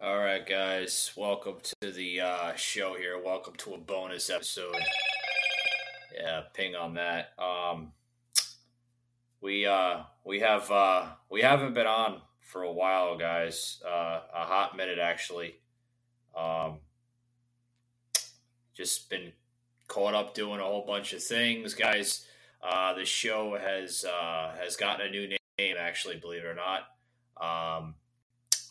All 0.00 0.16
right, 0.16 0.46
guys, 0.46 1.10
welcome 1.16 1.56
to 1.80 1.90
the 1.90 2.20
uh, 2.20 2.54
show 2.54 2.94
here. 2.94 3.20
Welcome 3.20 3.54
to 3.56 3.74
a 3.74 3.78
bonus 3.78 4.30
episode. 4.30 4.76
Yeah, 6.16 6.42
ping 6.54 6.76
on 6.76 6.94
that. 6.94 7.32
Um, 7.36 7.90
we 9.40 9.66
uh, 9.66 10.02
we 10.24 10.38
have 10.38 10.70
uh, 10.70 11.06
we 11.28 11.42
haven't 11.42 11.74
been 11.74 11.88
on 11.88 12.20
for 12.40 12.62
a 12.62 12.70
while, 12.70 13.18
guys. 13.18 13.82
Uh, 13.84 14.20
a 14.32 14.44
hot 14.44 14.76
minute, 14.76 15.00
actually. 15.00 15.56
Um, 16.36 16.78
just 18.76 19.10
been 19.10 19.32
caught 19.88 20.14
up 20.14 20.32
doing 20.32 20.60
a 20.60 20.64
whole 20.64 20.86
bunch 20.86 21.12
of 21.12 21.24
things, 21.24 21.74
guys. 21.74 22.24
Uh, 22.62 22.94
the 22.94 23.04
show 23.04 23.58
has 23.60 24.04
uh, 24.04 24.54
has 24.62 24.76
gotten 24.76 25.08
a 25.08 25.10
new 25.10 25.26
name, 25.58 25.74
actually, 25.76 26.18
believe 26.18 26.44
it 26.44 26.46
or 26.46 26.54
not. 26.54 26.82
Um, 27.40 27.96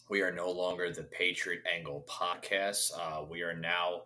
we 0.09 0.21
are 0.21 0.31
no 0.31 0.49
longer 0.49 0.91
the 0.91 1.03
Patriot 1.03 1.61
Angle 1.71 2.05
podcast. 2.09 2.91
Uh, 2.97 3.23
we 3.29 3.41
are 3.41 3.55
now 3.55 4.03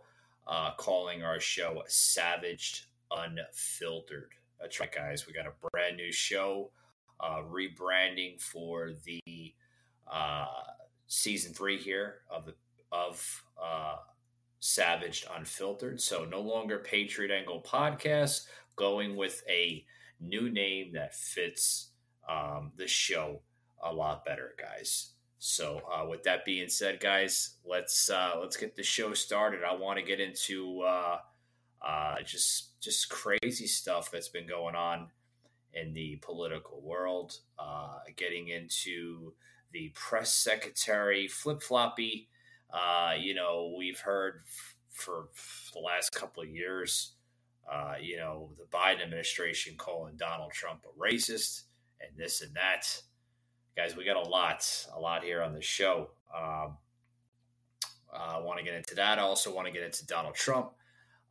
uh, 0.48 0.72
calling 0.78 1.24
our 1.24 1.40
show 1.40 1.84
Savaged 1.88 2.86
Unfiltered. 3.12 4.32
That's 4.60 4.80
right, 4.80 4.92
guys. 4.92 5.28
We 5.28 5.34
got 5.34 5.46
a 5.46 5.70
brand 5.72 5.98
new 5.98 6.12
show, 6.12 6.72
uh, 7.20 7.42
rebranding 7.44 8.42
for 8.42 8.92
the 9.06 9.54
uh, 10.12 10.46
season 11.08 11.54
three 11.54 11.78
here 11.78 12.22
of 12.30 12.46
the 12.46 12.56
of 12.92 13.44
uh, 13.62 13.98
Savaged 14.60 15.28
Unfiltered. 15.36 16.02
So 16.02 16.26
no 16.26 16.42
longer 16.42 16.80
Patriot 16.80 17.32
Angle 17.32 17.62
podcast, 17.62 18.48
going 18.76 19.16
with 19.16 19.44
a 19.48 19.86
new 20.20 20.50
name 20.50 20.94
that 20.94 21.16
fits 21.16 21.90
um, 22.28 22.72
the 22.76 22.88
show 22.88 23.42
a 23.84 23.94
lot 23.94 24.26
better, 24.26 24.56
guys. 24.60 25.12
So, 25.44 25.81
uh, 25.92 26.06
with 26.06 26.22
that 26.25 26.45
being 26.45 26.70
said, 26.70 27.00
guys, 27.00 27.56
let's 27.66 28.11
uh, 28.11 28.34
let's 28.39 28.58
get 28.58 28.75
the 28.75 28.84
show 28.84 29.16
started. 29.16 29.61
I 29.64 29.73
want 29.73 29.97
to 29.97 30.06
get 30.06 30.20
into 30.20 30.81
uh, 30.81 31.17
uh, 31.81 32.17
just 32.23 32.80
just 32.80 33.09
crazy 33.09 33.66
stuff 33.66 34.12
that's 34.12 34.30
been 34.30 34.45
going 34.45 34.75
on 34.75 35.08
in 35.73 35.94
the 35.94 36.17
political 36.22 36.80
world. 36.81 37.39
Uh, 37.58 37.97
getting 38.16 38.50
into 38.50 39.34
the 39.72 39.92
press 39.95 40.31
secretary 40.31 41.28
flip 41.28 41.64
floppy. 41.64 42.30
Uh, 42.72 43.14
you 43.19 43.34
know, 43.34 43.73
we've 43.75 44.00
heard 44.00 44.42
f- 44.45 44.75
for 44.92 45.30
the 45.73 45.80
last 45.80 46.12
couple 46.12 46.44
of 46.44 46.50
years. 46.50 47.14
You 48.00 48.17
know, 48.17 48.52
the 48.59 48.66
Biden 48.66 49.02
administration 49.02 49.73
calling 49.75 50.17
Donald 50.17 50.52
Trump 50.52 50.86
a 50.86 51.00
racist 51.02 51.64
and 52.00 52.16
this 52.16 52.42
and 52.42 52.53
that 52.53 53.02
guys, 53.76 53.96
we 53.96 54.06
got 54.06 54.18
a 54.18 54.30
lot, 54.30 54.68
a 54.96 55.00
lot 55.00 55.24
here 55.24 55.42
on 55.42 55.54
the 55.54 55.62
show. 55.62 56.10
Um, 56.36 56.78
I 58.14 58.40
want 58.40 58.60
to 58.60 58.66
get 58.66 58.74
into 58.74 58.96
that. 58.96 59.20
I 59.20 59.22
also 59.22 59.54
want 59.54 59.68
to 59.68 59.74
get 59.74 59.84
into 59.84 60.06
Donald 60.06 60.36
Trump, 60.36 60.72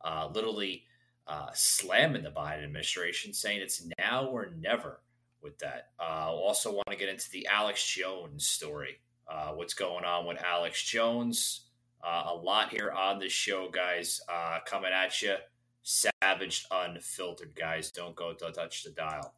uh, 0.03 0.29
literally 0.33 0.83
uh, 1.27 1.49
slamming 1.53 2.23
the 2.23 2.31
Biden 2.31 2.63
administration, 2.63 3.33
saying 3.33 3.61
it's 3.61 3.85
now 3.99 4.25
or 4.25 4.51
never 4.59 5.01
with 5.41 5.57
that. 5.59 5.89
Uh, 5.99 6.31
also 6.31 6.71
want 6.71 6.89
to 6.89 6.95
get 6.95 7.09
into 7.09 7.29
the 7.31 7.47
Alex 7.47 7.85
Jones 7.85 8.47
story. 8.47 8.99
Uh, 9.31 9.51
what's 9.51 9.73
going 9.73 10.03
on 10.03 10.25
with 10.25 10.43
Alex 10.43 10.83
Jones? 10.83 11.67
Uh, 12.03 12.23
a 12.29 12.35
lot 12.35 12.69
here 12.69 12.91
on 12.91 13.19
the 13.19 13.29
show, 13.29 13.69
guys, 13.69 14.19
uh, 14.27 14.57
coming 14.65 14.91
at 14.91 15.21
you. 15.21 15.35
Savaged, 15.83 16.65
unfiltered, 16.71 17.55
guys. 17.55 17.91
Don't 17.91 18.15
go, 18.15 18.33
don't 18.37 18.53
touch 18.53 18.83
the 18.83 18.91
dial. 18.91 19.33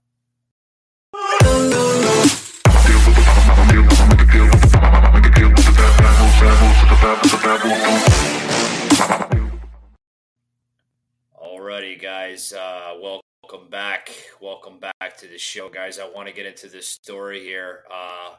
Alrighty, 11.38 12.02
guys. 12.02 12.54
Uh, 12.54 12.94
welcome 13.02 13.70
back. 13.70 14.10
Welcome 14.40 14.80
back 14.80 15.18
to 15.18 15.28
the 15.28 15.38
show, 15.38 15.68
guys. 15.68 16.00
I 16.00 16.08
want 16.08 16.30
to 16.30 16.34
get 16.34 16.46
into 16.46 16.70
this 16.70 16.88
story 16.88 17.42
here. 17.44 17.84
Uh, 17.92 18.36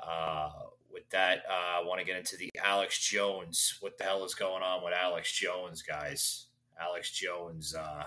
uh, 0.00 0.50
with 0.92 1.10
that, 1.10 1.38
uh, 1.50 1.80
I 1.80 1.84
want 1.84 1.98
to 1.98 2.06
get 2.06 2.16
into 2.16 2.36
the 2.36 2.50
Alex 2.64 3.00
Jones. 3.00 3.78
What 3.80 3.98
the 3.98 4.04
hell 4.04 4.24
is 4.24 4.36
going 4.36 4.62
on 4.62 4.84
with 4.84 4.94
Alex 4.94 5.32
Jones, 5.32 5.82
guys? 5.82 6.46
Alex 6.80 7.10
Jones. 7.10 7.74
Uh, 7.74 8.04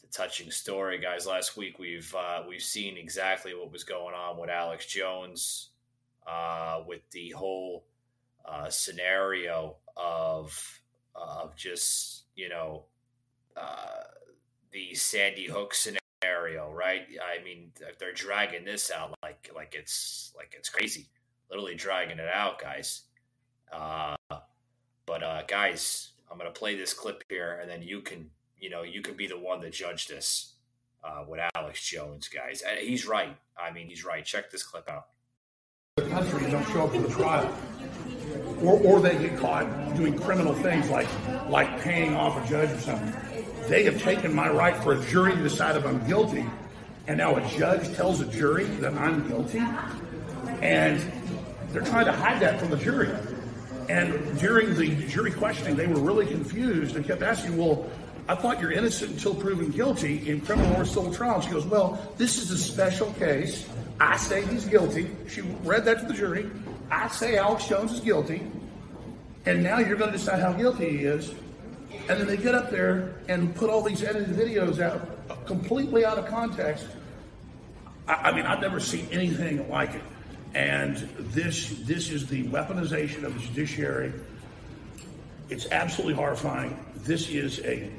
the 0.00 0.08
touching 0.08 0.50
story, 0.50 0.98
guys. 0.98 1.24
Last 1.24 1.56
week 1.56 1.78
we've 1.78 2.12
uh, 2.18 2.42
we've 2.48 2.62
seen 2.62 2.96
exactly 2.96 3.54
what 3.54 3.70
was 3.70 3.84
going 3.84 4.16
on 4.16 4.40
with 4.40 4.50
Alex 4.50 4.86
Jones, 4.86 5.70
uh, 6.26 6.82
with 6.86 7.08
the 7.10 7.30
whole 7.30 7.84
uh, 8.44 8.68
scenario 8.70 9.76
of 9.96 10.80
of 11.14 11.56
just 11.56 12.24
you 12.34 12.48
know 12.48 12.84
uh, 13.56 14.02
the 14.72 14.94
Sandy 14.94 15.46
Hook 15.46 15.74
scenario, 15.74 16.70
right? 16.72 17.06
I 17.22 17.42
mean, 17.42 17.72
they're 17.98 18.12
dragging 18.12 18.64
this 18.64 18.90
out 18.90 19.14
like 19.22 19.50
like 19.54 19.74
it's 19.74 20.32
like 20.36 20.54
it's 20.56 20.68
crazy, 20.68 21.06
literally 21.50 21.74
dragging 21.74 22.18
it 22.18 22.28
out, 22.28 22.60
guys. 22.60 23.02
Uh, 23.72 24.16
but 25.06 25.22
uh, 25.22 25.42
guys, 25.46 26.10
I'm 26.30 26.38
gonna 26.38 26.50
play 26.50 26.76
this 26.76 26.92
clip 26.92 27.22
here, 27.28 27.58
and 27.60 27.70
then 27.70 27.82
you 27.82 28.00
can 28.00 28.30
you 28.58 28.70
know 28.70 28.82
you 28.82 29.00
can 29.00 29.16
be 29.16 29.26
the 29.26 29.38
one 29.38 29.60
to 29.60 29.70
judge 29.70 30.08
this 30.08 30.54
uh, 31.02 31.24
with 31.26 31.40
Alex 31.54 31.86
Jones, 31.88 32.28
guys. 32.28 32.62
He's 32.80 33.06
right. 33.06 33.36
I 33.56 33.70
mean, 33.70 33.88
he's 33.88 34.04
right. 34.04 34.24
Check 34.24 34.50
this 34.50 34.62
clip 34.62 34.88
out. 34.90 35.06
The 35.96 36.10
country 36.10 36.50
don't 36.50 36.62
show 36.66 36.84
up 36.84 36.92
for 36.92 37.00
the 37.00 37.08
trial 37.08 37.50
or, 38.60 38.78
or 38.80 39.00
they 39.00 39.16
get 39.16 39.38
caught 39.38 39.96
doing 39.96 40.18
criminal 40.18 40.52
things 40.52 40.90
like 40.90 41.08
like 41.48 41.80
paying 41.80 42.14
off 42.14 42.36
a 42.36 42.46
judge 42.46 42.70
or 42.70 42.78
something. 42.80 43.14
They 43.66 43.84
have 43.84 44.02
taken 44.02 44.34
my 44.34 44.50
right 44.50 44.76
for 44.76 44.92
a 44.92 45.02
jury 45.06 45.34
to 45.34 45.42
decide 45.42 45.74
if 45.74 45.86
I'm 45.86 46.06
guilty, 46.06 46.44
and 47.06 47.16
now 47.16 47.36
a 47.36 47.48
judge 47.48 47.96
tells 47.96 48.20
a 48.20 48.26
jury 48.26 48.64
that 48.64 48.92
I'm 48.92 49.26
guilty, 49.26 49.62
and 50.60 51.02
they're 51.72 51.80
trying 51.80 52.04
to 52.04 52.12
hide 52.12 52.40
that 52.40 52.60
from 52.60 52.68
the 52.68 52.76
jury. 52.76 53.08
And 53.88 54.38
during 54.38 54.74
the 54.74 54.94
jury 55.06 55.30
questioning, 55.30 55.76
they 55.76 55.86
were 55.86 56.00
really 56.00 56.26
confused 56.26 56.96
and 56.96 57.06
kept 57.06 57.22
asking, 57.22 57.56
"Well, 57.56 57.88
I 58.28 58.34
thought 58.34 58.60
you're 58.60 58.72
innocent 58.72 59.12
until 59.12 59.34
proven 59.34 59.70
guilty 59.70 60.28
in 60.28 60.40
criminal 60.40 60.80
or 60.80 60.84
civil 60.84 61.12
trial." 61.12 61.40
She 61.40 61.50
goes, 61.50 61.66
"Well, 61.66 61.98
this 62.16 62.38
is 62.38 62.50
a 62.50 62.58
special 62.58 63.12
case. 63.12 63.66
I 64.00 64.16
say 64.16 64.44
he's 64.46 64.66
guilty." 64.66 65.10
She 65.28 65.42
read 65.64 65.84
that 65.84 66.00
to 66.00 66.06
the 66.06 66.14
jury. 66.14 66.50
I 66.90 67.08
say 67.08 67.36
Alex 67.36 67.66
Jones 67.68 67.92
is 67.92 68.00
guilty, 68.00 68.42
and 69.44 69.62
now 69.62 69.78
you're 69.78 69.96
going 69.96 70.12
to 70.12 70.18
decide 70.18 70.40
how 70.40 70.52
guilty 70.52 70.90
he 70.90 71.04
is. 71.04 71.32
And 72.08 72.20
then 72.20 72.26
they 72.26 72.36
get 72.36 72.54
up 72.54 72.70
there 72.70 73.14
and 73.28 73.54
put 73.54 73.68
all 73.68 73.82
these 73.82 74.04
edited 74.04 74.36
videos 74.36 74.80
out 74.80 75.46
completely 75.46 76.04
out 76.04 76.18
of 76.18 76.26
context. 76.26 76.86
I, 78.06 78.14
I 78.14 78.32
mean, 78.32 78.46
I've 78.46 78.60
never 78.60 78.78
seen 78.78 79.08
anything 79.10 79.68
like 79.68 79.94
it. 79.94 80.02
And 80.54 80.96
this 81.18 81.70
this 81.82 82.10
is 82.10 82.26
the 82.26 82.44
weaponization 82.44 83.24
of 83.24 83.34
the 83.34 83.40
judiciary. 83.40 84.12
It's 85.48 85.66
absolutely 85.70 86.14
horrifying. 86.14 86.78
This 86.96 87.28
is 87.28 87.60
a 87.60 87.90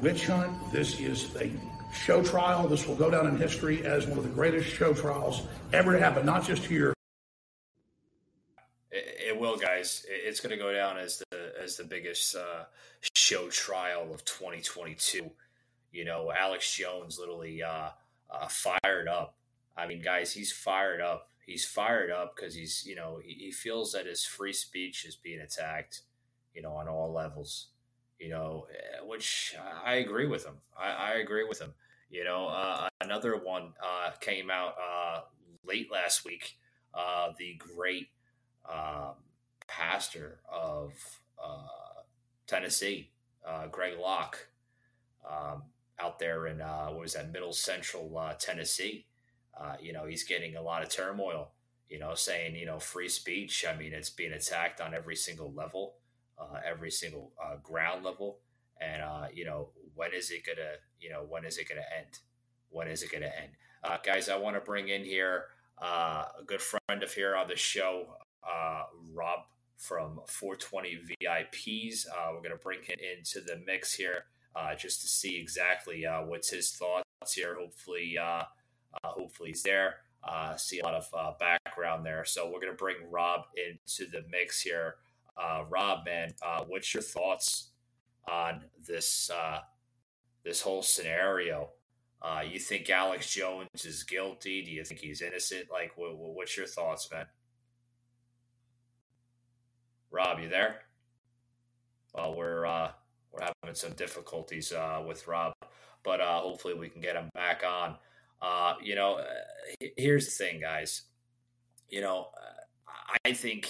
witch 0.00 0.26
hunt. 0.26 0.52
This 0.72 1.00
is 1.00 1.34
a 1.36 1.50
show 1.92 2.22
trial. 2.22 2.68
This 2.68 2.86
will 2.86 2.96
go 2.96 3.10
down 3.10 3.26
in 3.26 3.36
history 3.36 3.84
as 3.84 4.06
one 4.06 4.18
of 4.18 4.24
the 4.24 4.30
greatest 4.30 4.68
show 4.68 4.92
trials 4.92 5.42
ever 5.72 5.92
to 5.92 5.98
happen, 5.98 6.26
not 6.26 6.44
just 6.44 6.64
here, 6.64 6.92
it 9.36 9.38
will, 9.38 9.56
guys. 9.56 10.06
It's 10.08 10.40
going 10.40 10.56
to 10.56 10.56
go 10.56 10.72
down 10.72 10.98
as 10.98 11.22
the 11.30 11.52
as 11.62 11.76
the 11.76 11.84
biggest 11.84 12.34
uh, 12.34 12.64
show 13.14 13.48
trial 13.48 14.12
of 14.12 14.24
2022. 14.24 15.30
You 15.92 16.04
know, 16.04 16.32
Alex 16.32 16.74
Jones 16.74 17.18
literally 17.18 17.62
uh, 17.62 17.90
uh, 18.30 18.48
fired 18.48 19.08
up. 19.08 19.36
I 19.76 19.86
mean, 19.86 20.00
guys, 20.00 20.32
he's 20.32 20.52
fired 20.52 21.00
up. 21.00 21.30
He's 21.44 21.64
fired 21.64 22.10
up 22.10 22.34
because 22.36 22.54
he's 22.54 22.84
you 22.86 22.96
know 22.96 23.20
he, 23.22 23.34
he, 23.34 23.50
feels 23.50 23.92
that 23.92 24.06
his 24.06 24.24
free 24.24 24.52
speech 24.52 25.04
is 25.04 25.16
being 25.16 25.40
attacked. 25.40 26.02
You 26.54 26.62
know, 26.62 26.72
on 26.72 26.88
all 26.88 27.12
levels. 27.12 27.68
You 28.18 28.30
know, 28.30 28.66
eh, 28.70 29.04
which 29.04 29.54
I 29.84 29.96
agree 29.96 30.26
with 30.26 30.44
him. 30.44 30.54
I, 30.78 30.90
I 30.90 31.14
agree 31.14 31.44
with 31.44 31.60
him. 31.60 31.74
You 32.08 32.24
know, 32.24 32.48
uh, 32.48 32.88
another 33.00 33.36
one 33.36 33.72
uh, 33.82 34.12
came 34.20 34.50
out 34.50 34.74
uh, 34.78 35.22
late 35.64 35.90
last 35.90 36.24
week 36.24 36.56
uh, 36.96 37.32
the 37.38 37.54
great 37.74 38.08
um, 38.70 39.14
pastor 39.68 40.38
of 40.50 40.92
uh, 41.42 42.02
Tennessee, 42.46 43.10
uh, 43.46 43.66
Greg 43.66 43.98
Locke, 44.00 44.48
um, 45.28 45.64
out 46.00 46.18
there 46.18 46.46
in 46.46 46.58
what 46.58 46.98
was 46.98 47.12
that 47.14 47.32
Middle 47.32 47.52
Central 47.52 48.34
Tennessee. 48.38 49.06
You 49.80 49.92
know, 49.92 50.06
he's 50.06 50.24
getting 50.24 50.56
a 50.56 50.62
lot 50.62 50.82
of 50.82 50.88
turmoil. 50.88 51.50
You 51.88 52.00
know, 52.00 52.14
saying 52.14 52.56
you 52.56 52.66
know 52.66 52.80
free 52.80 53.08
speech. 53.08 53.64
I 53.68 53.76
mean, 53.76 53.92
it's 53.92 54.10
being 54.10 54.32
attacked 54.32 54.80
on 54.80 54.92
every 54.92 55.14
single 55.14 55.52
level, 55.52 55.94
uh, 56.38 56.60
every 56.64 56.90
single 56.90 57.32
ground 57.62 58.04
level. 58.04 58.38
And 58.80 59.02
you 59.34 59.44
know, 59.44 59.70
when 59.94 60.12
is 60.12 60.30
it 60.30 60.44
gonna? 60.46 60.74
You 61.00 61.10
know, 61.10 61.24
when 61.28 61.44
is 61.44 61.58
it 61.58 61.68
gonna 61.68 61.80
end? 61.96 62.18
When 62.70 62.88
is 62.88 63.02
it 63.02 63.12
gonna 63.12 63.26
end? 63.26 63.52
guys, 64.04 64.28
I 64.28 64.36
want 64.36 64.56
to 64.56 64.60
bring 64.60 64.88
in 64.88 65.04
here 65.04 65.44
a 65.78 66.24
good 66.46 66.60
friend 66.60 67.02
of 67.02 67.12
here 67.12 67.36
on 67.36 67.48
the 67.48 67.56
show, 67.56 68.06
Rob 69.14 69.40
from 69.76 70.20
420 70.26 71.00
VIPs. 71.22 72.06
Uh, 72.06 72.32
we're 72.32 72.40
to 72.50 72.62
bring 72.62 72.82
him 72.82 72.96
into 72.98 73.40
the 73.40 73.62
mix 73.66 73.94
here 73.94 74.24
uh, 74.54 74.74
just 74.74 75.02
to 75.02 75.08
see 75.08 75.38
exactly 75.38 76.06
uh, 76.06 76.22
what's 76.22 76.50
his 76.50 76.70
thoughts 76.70 77.32
here. 77.34 77.56
Hopefully, 77.58 78.16
uh, 78.18 78.42
uh, 79.04 79.08
hopefully 79.08 79.50
he's 79.50 79.62
there. 79.62 79.96
Uh, 80.24 80.56
see 80.56 80.80
a 80.80 80.84
lot 80.84 80.94
of 80.94 81.38
background 81.38 82.04
there. 82.04 82.24
So 82.24 82.46
we're 82.46 82.60
to 82.72 82.76
bring 82.76 82.96
Rob 83.10 83.42
into 83.56 84.10
the 84.10 84.24
mix 84.30 84.60
here. 84.60 84.96
Rob, 85.68 86.04
man, 86.04 86.32
what's 86.66 86.92
your 86.94 87.02
thoughts 87.02 87.70
on 88.30 88.64
this 88.86 89.30
this 90.44 90.60
whole 90.60 90.82
scenario? 90.82 91.70
you 92.50 92.58
think 92.58 92.90
Alex 92.90 93.32
Jones 93.32 93.84
is 93.84 94.02
guilty? 94.02 94.62
Do 94.62 94.70
you 94.70 94.84
think 94.84 95.00
he's 95.00 95.22
innocent? 95.22 95.66
Like, 95.70 95.92
what, 95.96 96.16
what's 96.16 96.56
your 96.56 96.66
thoughts, 96.66 97.08
man? 97.12 97.26
Rob, 100.10 100.40
you 100.40 100.48
there? 100.48 100.76
Well, 102.14 102.34
we're 102.34 102.64
uh, 102.64 102.92
we're 103.30 103.42
having 103.42 103.74
some 103.74 103.92
difficulties 103.92 104.72
uh, 104.72 105.02
with 105.06 105.28
Rob, 105.28 105.52
but 106.02 106.20
uh, 106.20 106.40
hopefully 106.40 106.72
we 106.72 106.88
can 106.88 107.02
get 107.02 107.16
him 107.16 107.28
back 107.34 107.62
on. 107.62 107.96
Uh, 108.40 108.74
you 108.82 108.94
know, 108.94 109.16
uh, 109.16 109.86
here's 109.96 110.24
the 110.24 110.30
thing, 110.30 110.60
guys. 110.60 111.02
You 111.90 112.00
know, 112.00 112.28
I 113.24 113.32
think, 113.34 113.68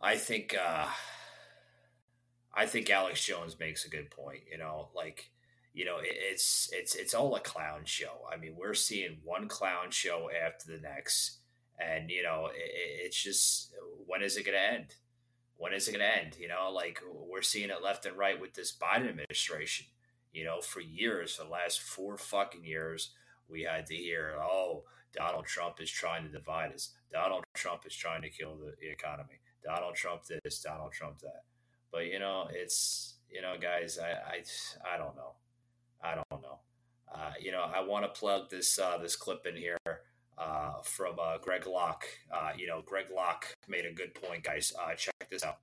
I 0.00 0.16
think, 0.16 0.54
uh, 0.54 0.86
I 2.54 2.66
think 2.66 2.90
Alex 2.90 3.24
Jones 3.24 3.58
makes 3.58 3.84
a 3.84 3.90
good 3.90 4.10
point. 4.10 4.40
You 4.50 4.58
know, 4.58 4.88
like 4.94 5.30
you 5.74 5.84
know, 5.84 5.98
it's 6.00 6.70
it's 6.72 6.94
it's 6.94 7.14
all 7.14 7.34
a 7.36 7.40
clown 7.40 7.82
show. 7.84 8.22
I 8.32 8.36
mean, 8.36 8.54
we're 8.56 8.74
seeing 8.74 9.18
one 9.24 9.48
clown 9.48 9.90
show 9.90 10.30
after 10.30 10.72
the 10.72 10.78
next 10.78 11.38
and 11.78 12.10
you 12.10 12.22
know 12.22 12.48
it, 12.54 12.70
it's 13.04 13.22
just 13.22 13.72
when 14.06 14.22
is 14.22 14.36
it 14.36 14.44
going 14.44 14.56
to 14.56 14.74
end 14.74 14.94
when 15.56 15.72
is 15.72 15.88
it 15.88 15.92
going 15.92 16.04
to 16.04 16.22
end 16.22 16.36
you 16.38 16.48
know 16.48 16.70
like 16.72 17.00
we're 17.28 17.42
seeing 17.42 17.70
it 17.70 17.82
left 17.82 18.06
and 18.06 18.16
right 18.16 18.40
with 18.40 18.54
this 18.54 18.76
biden 18.76 19.08
administration 19.08 19.86
you 20.32 20.44
know 20.44 20.60
for 20.60 20.80
years 20.80 21.34
for 21.34 21.44
the 21.44 21.50
last 21.50 21.80
four 21.80 22.16
fucking 22.16 22.64
years 22.64 23.10
we 23.48 23.62
had 23.62 23.86
to 23.86 23.94
hear 23.94 24.34
oh 24.40 24.84
donald 25.14 25.46
trump 25.46 25.80
is 25.80 25.90
trying 25.90 26.24
to 26.24 26.30
divide 26.30 26.72
us 26.72 26.94
donald 27.12 27.44
trump 27.54 27.82
is 27.86 27.94
trying 27.94 28.22
to 28.22 28.30
kill 28.30 28.56
the 28.56 28.90
economy 28.90 29.40
donald 29.66 29.94
trump 29.94 30.22
this 30.44 30.60
donald 30.60 30.92
trump 30.92 31.18
that 31.18 31.42
but 31.92 32.06
you 32.06 32.18
know 32.18 32.48
it's 32.52 33.16
you 33.30 33.42
know 33.42 33.54
guys 33.60 33.98
i 33.98 34.10
i, 34.10 34.94
I 34.94 34.96
don't 34.96 35.16
know 35.16 35.32
i 36.02 36.14
don't 36.14 36.42
know 36.42 36.58
uh, 37.12 37.32
you 37.40 37.52
know 37.52 37.62
i 37.62 37.80
want 37.80 38.04
to 38.04 38.20
plug 38.20 38.50
this 38.50 38.78
uh, 38.78 38.98
this 38.98 39.16
clip 39.16 39.46
in 39.46 39.56
here 39.56 39.78
uh, 40.38 40.72
from 40.82 41.16
uh, 41.18 41.38
Greg 41.38 41.66
Locke. 41.66 42.04
Uh, 42.30 42.50
you 42.56 42.66
know, 42.66 42.82
Greg 42.84 43.06
Locke 43.14 43.46
made 43.68 43.86
a 43.86 43.92
good 43.92 44.14
point, 44.14 44.42
guys. 44.44 44.72
Uh, 44.78 44.94
check 44.94 45.14
this 45.30 45.42
out. 45.42 45.58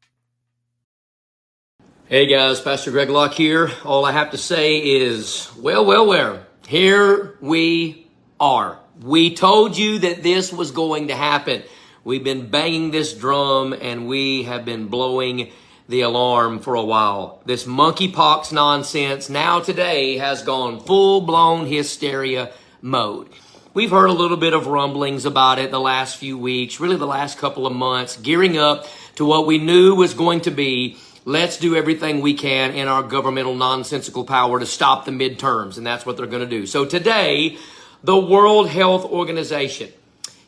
Hey 2.05 2.25
guys, 2.25 2.59
Pastor 2.59 2.91
Greg 2.91 3.09
Locke 3.09 3.33
here. 3.33 3.71
All 3.85 4.05
I 4.05 4.11
have 4.11 4.31
to 4.31 4.37
say 4.37 4.77
is, 4.77 5.49
well, 5.57 5.85
well, 5.85 6.05
well, 6.05 6.45
here 6.67 7.37
we 7.39 8.07
are. 8.39 8.79
We 9.01 9.35
told 9.35 9.77
you 9.77 9.99
that 9.99 10.21
this 10.21 10.51
was 10.51 10.71
going 10.71 11.07
to 11.07 11.15
happen. 11.15 11.63
We've 12.05 12.23
been 12.23 12.49
banging 12.49 12.91
this 12.91 13.13
drum 13.13 13.71
and 13.71 14.09
we 14.09 14.43
have 14.43 14.65
been 14.65 14.87
blowing 14.87 15.51
the 15.87 16.01
alarm 16.01 16.59
for 16.59 16.75
a 16.75 16.83
while. 16.83 17.41
This 17.45 17.63
monkeypox 17.63 18.51
nonsense 18.51 19.29
now 19.29 19.61
today 19.61 20.17
has 20.17 20.43
gone 20.43 20.81
full 20.81 21.21
blown 21.21 21.65
hysteria 21.65 22.51
mode. 22.81 23.29
We've 23.73 23.89
heard 23.89 24.09
a 24.09 24.13
little 24.13 24.35
bit 24.35 24.53
of 24.53 24.67
rumblings 24.67 25.23
about 25.25 25.59
it 25.59 25.71
the 25.71 25.79
last 25.79 26.17
few 26.17 26.37
weeks, 26.37 26.81
really 26.81 26.97
the 26.97 27.07
last 27.07 27.37
couple 27.37 27.65
of 27.65 27.71
months, 27.71 28.17
gearing 28.17 28.57
up 28.57 28.85
to 29.15 29.25
what 29.25 29.47
we 29.47 29.57
knew 29.57 29.95
was 29.95 30.13
going 30.13 30.41
to 30.41 30.51
be 30.51 30.97
let's 31.23 31.55
do 31.55 31.73
everything 31.73 32.19
we 32.19 32.33
can 32.33 32.71
in 32.71 32.89
our 32.89 33.01
governmental 33.01 33.55
nonsensical 33.55 34.25
power 34.25 34.59
to 34.59 34.65
stop 34.65 35.05
the 35.05 35.11
midterms. 35.11 35.77
And 35.77 35.87
that's 35.87 36.05
what 36.05 36.17
they're 36.17 36.27
going 36.27 36.43
to 36.43 36.49
do. 36.49 36.65
So 36.65 36.83
today, 36.83 37.57
the 38.03 38.17
World 38.17 38.67
Health 38.67 39.05
Organization, 39.05 39.89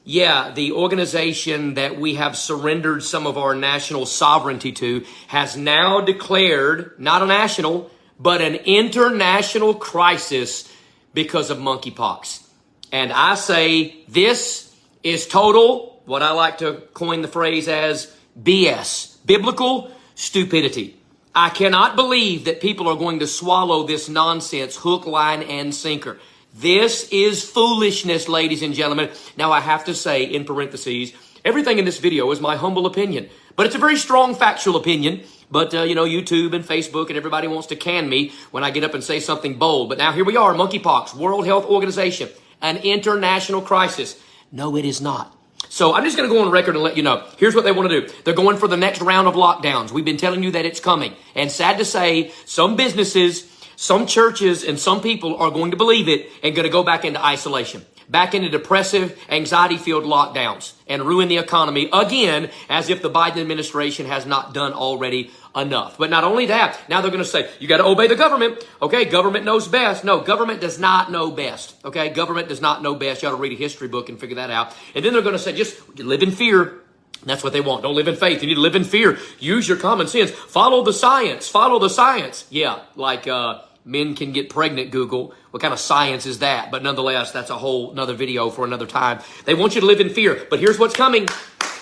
yeah, 0.07 0.51
the 0.51 0.71
organization 0.73 1.73
that 1.73 1.99
we 1.99 2.13
have 2.13 2.37
surrendered 2.37 3.03
some 3.03 3.25
of 3.25 3.39
our 3.39 3.55
national 3.55 4.05
sovereignty 4.05 4.71
to 4.73 5.03
has 5.27 5.57
now 5.57 5.99
declared 5.99 6.93
not 6.99 7.23
a 7.23 7.25
national, 7.25 7.89
but 8.19 8.39
an 8.39 8.53
international 8.53 9.73
crisis 9.73 10.71
because 11.15 11.49
of 11.49 11.57
monkeypox. 11.57 12.47
And 12.91 13.11
I 13.11 13.33
say 13.33 14.03
this 14.07 14.73
is 15.01 15.27
total, 15.27 16.01
what 16.05 16.21
I 16.21 16.31
like 16.33 16.59
to 16.59 16.83
coin 16.93 17.23
the 17.23 17.27
phrase 17.27 17.67
as 17.67 18.15
BS, 18.39 19.17
biblical 19.25 19.91
stupidity. 20.13 20.97
I 21.33 21.49
cannot 21.49 21.95
believe 21.95 22.45
that 22.45 22.61
people 22.61 22.87
are 22.87 22.95
going 22.95 23.19
to 23.19 23.27
swallow 23.27 23.87
this 23.87 24.07
nonsense 24.07 24.77
hook, 24.77 25.07
line, 25.07 25.41
and 25.41 25.73
sinker. 25.73 26.19
This 26.57 27.09
is 27.09 27.43
foolishness, 27.43 28.29
ladies 28.29 28.61
and 28.61 28.73
gentlemen. 28.73 29.09
Now, 29.35 29.51
I 29.51 29.59
have 29.59 29.83
to 29.85 29.93
say, 29.93 30.23
in 30.23 30.45
parentheses, 30.45 31.11
everything 31.43 31.79
in 31.79 31.83
this 31.83 31.99
video 31.99 32.31
is 32.31 32.39
my 32.39 32.55
humble 32.55 32.85
opinion, 32.85 33.29
but 33.57 33.65
it's 33.65 33.75
a 33.75 33.79
very 33.79 33.97
strong 33.97 34.33
factual 34.33 34.77
opinion. 34.77 35.23
But, 35.51 35.73
uh, 35.73 35.81
you 35.81 35.95
know, 35.95 36.05
YouTube 36.05 36.53
and 36.53 36.63
Facebook 36.63 37.09
and 37.09 37.17
everybody 37.17 37.49
wants 37.49 37.67
to 37.67 37.75
can 37.75 38.07
me 38.07 38.31
when 38.51 38.63
I 38.63 38.71
get 38.71 38.85
up 38.85 38.93
and 38.93 39.03
say 39.03 39.19
something 39.19 39.55
bold. 39.55 39.89
But 39.89 39.97
now 39.97 40.13
here 40.13 40.23
we 40.23 40.37
are, 40.37 40.53
monkeypox, 40.53 41.13
World 41.13 41.45
Health 41.45 41.65
Organization 41.65 42.29
an 42.61 42.77
international 42.77 43.61
crisis. 43.61 44.17
No, 44.49 44.77
it 44.77 44.85
is 44.85 45.01
not. 45.01 45.35
So 45.67 45.93
I'm 45.93 46.05
just 46.05 46.15
going 46.15 46.29
to 46.29 46.33
go 46.33 46.41
on 46.41 46.51
record 46.51 46.75
and 46.75 46.83
let 46.83 46.95
you 46.95 47.03
know. 47.03 47.27
Here's 47.37 47.53
what 47.53 47.65
they 47.65 47.73
want 47.73 47.89
to 47.89 48.01
do. 48.01 48.13
They're 48.23 48.33
going 48.33 48.55
for 48.57 48.69
the 48.69 48.77
next 48.77 49.01
round 49.01 49.27
of 49.27 49.33
lockdowns. 49.33 49.91
We've 49.91 50.05
been 50.05 50.17
telling 50.17 50.41
you 50.41 50.51
that 50.51 50.65
it's 50.65 50.79
coming. 50.79 51.13
And 51.35 51.51
sad 51.51 51.79
to 51.79 51.85
say, 51.85 52.31
some 52.45 52.77
businesses, 52.77 53.43
some 53.75 54.07
churches, 54.07 54.63
and 54.63 54.79
some 54.79 55.01
people 55.01 55.37
are 55.37 55.51
going 55.51 55.71
to 55.71 55.77
believe 55.77 56.07
it 56.07 56.29
and 56.43 56.55
going 56.55 56.65
to 56.65 56.71
go 56.71 56.83
back 56.83 57.05
into 57.05 57.23
isolation 57.23 57.85
back 58.09 58.33
into 58.33 58.49
depressive, 58.49 59.19
anxiety 59.29 59.77
filled 59.77 60.03
lockdowns 60.03 60.73
and 60.87 61.03
ruin 61.03 61.27
the 61.27 61.37
economy 61.37 61.89
again 61.91 62.49
as 62.69 62.89
if 62.89 63.01
the 63.01 63.09
Biden 63.09 63.37
administration 63.37 64.05
has 64.05 64.25
not 64.25 64.53
done 64.53 64.73
already 64.73 65.31
enough. 65.55 65.97
But 65.97 66.09
not 66.09 66.23
only 66.23 66.47
that, 66.47 66.79
now 66.89 67.01
they're 67.01 67.11
going 67.11 67.23
to 67.23 67.29
say, 67.29 67.49
you 67.59 67.67
got 67.67 67.77
to 67.77 67.85
obey 67.85 68.07
the 68.07 68.15
government. 68.15 68.65
Okay, 68.81 69.05
government 69.05 69.45
knows 69.45 69.67
best. 69.67 70.03
No, 70.03 70.19
government 70.19 70.61
does 70.61 70.79
not 70.79 71.11
know 71.11 71.31
best. 71.31 71.75
Okay, 71.85 72.09
government 72.09 72.49
does 72.49 72.61
not 72.61 72.83
know 72.83 72.95
best. 72.95 73.23
You 73.23 73.29
ought 73.29 73.31
to 73.31 73.37
read 73.37 73.53
a 73.53 73.55
history 73.55 73.87
book 73.87 74.09
and 74.09 74.19
figure 74.19 74.35
that 74.35 74.49
out. 74.49 74.75
And 74.93 75.03
then 75.03 75.13
they're 75.13 75.21
going 75.21 75.33
to 75.33 75.39
say, 75.39 75.53
just 75.53 75.97
live 75.99 76.21
in 76.21 76.31
fear. 76.31 76.81
That's 77.25 77.43
what 77.43 77.53
they 77.53 77.61
want. 77.61 77.83
Don't 77.83 77.95
live 77.95 78.07
in 78.07 78.15
faith. 78.15 78.41
You 78.41 78.47
need 78.47 78.55
to 78.55 78.61
live 78.61 78.75
in 78.75 78.83
fear. 78.83 79.17
Use 79.39 79.67
your 79.67 79.77
common 79.77 80.07
sense. 80.07 80.31
Follow 80.31 80.83
the 80.83 80.93
science. 80.93 81.49
Follow 81.49 81.79
the 81.79 81.89
science. 81.89 82.45
Yeah, 82.49 82.81
like 82.95 83.27
uh, 83.27 83.61
men 83.83 84.15
can 84.15 84.31
get 84.31 84.49
pregnant, 84.49 84.91
Google. 84.91 85.33
What 85.51 85.61
kind 85.61 85.73
of 85.73 85.79
science 85.79 86.25
is 86.25 86.39
that? 86.39 86.71
But 86.71 86.83
nonetheless, 86.83 87.31
that's 87.31 87.49
a 87.49 87.57
whole 87.57 87.91
another 87.91 88.13
video 88.13 88.49
for 88.49 88.63
another 88.63 88.85
time. 88.85 89.19
They 89.45 89.55
want 89.55 89.75
you 89.75 89.81
to 89.81 89.87
live 89.87 89.99
in 89.99 90.09
fear. 90.09 90.45
But 90.49 90.59
here's 90.59 90.77
what's 90.77 90.95
coming. 90.95 91.27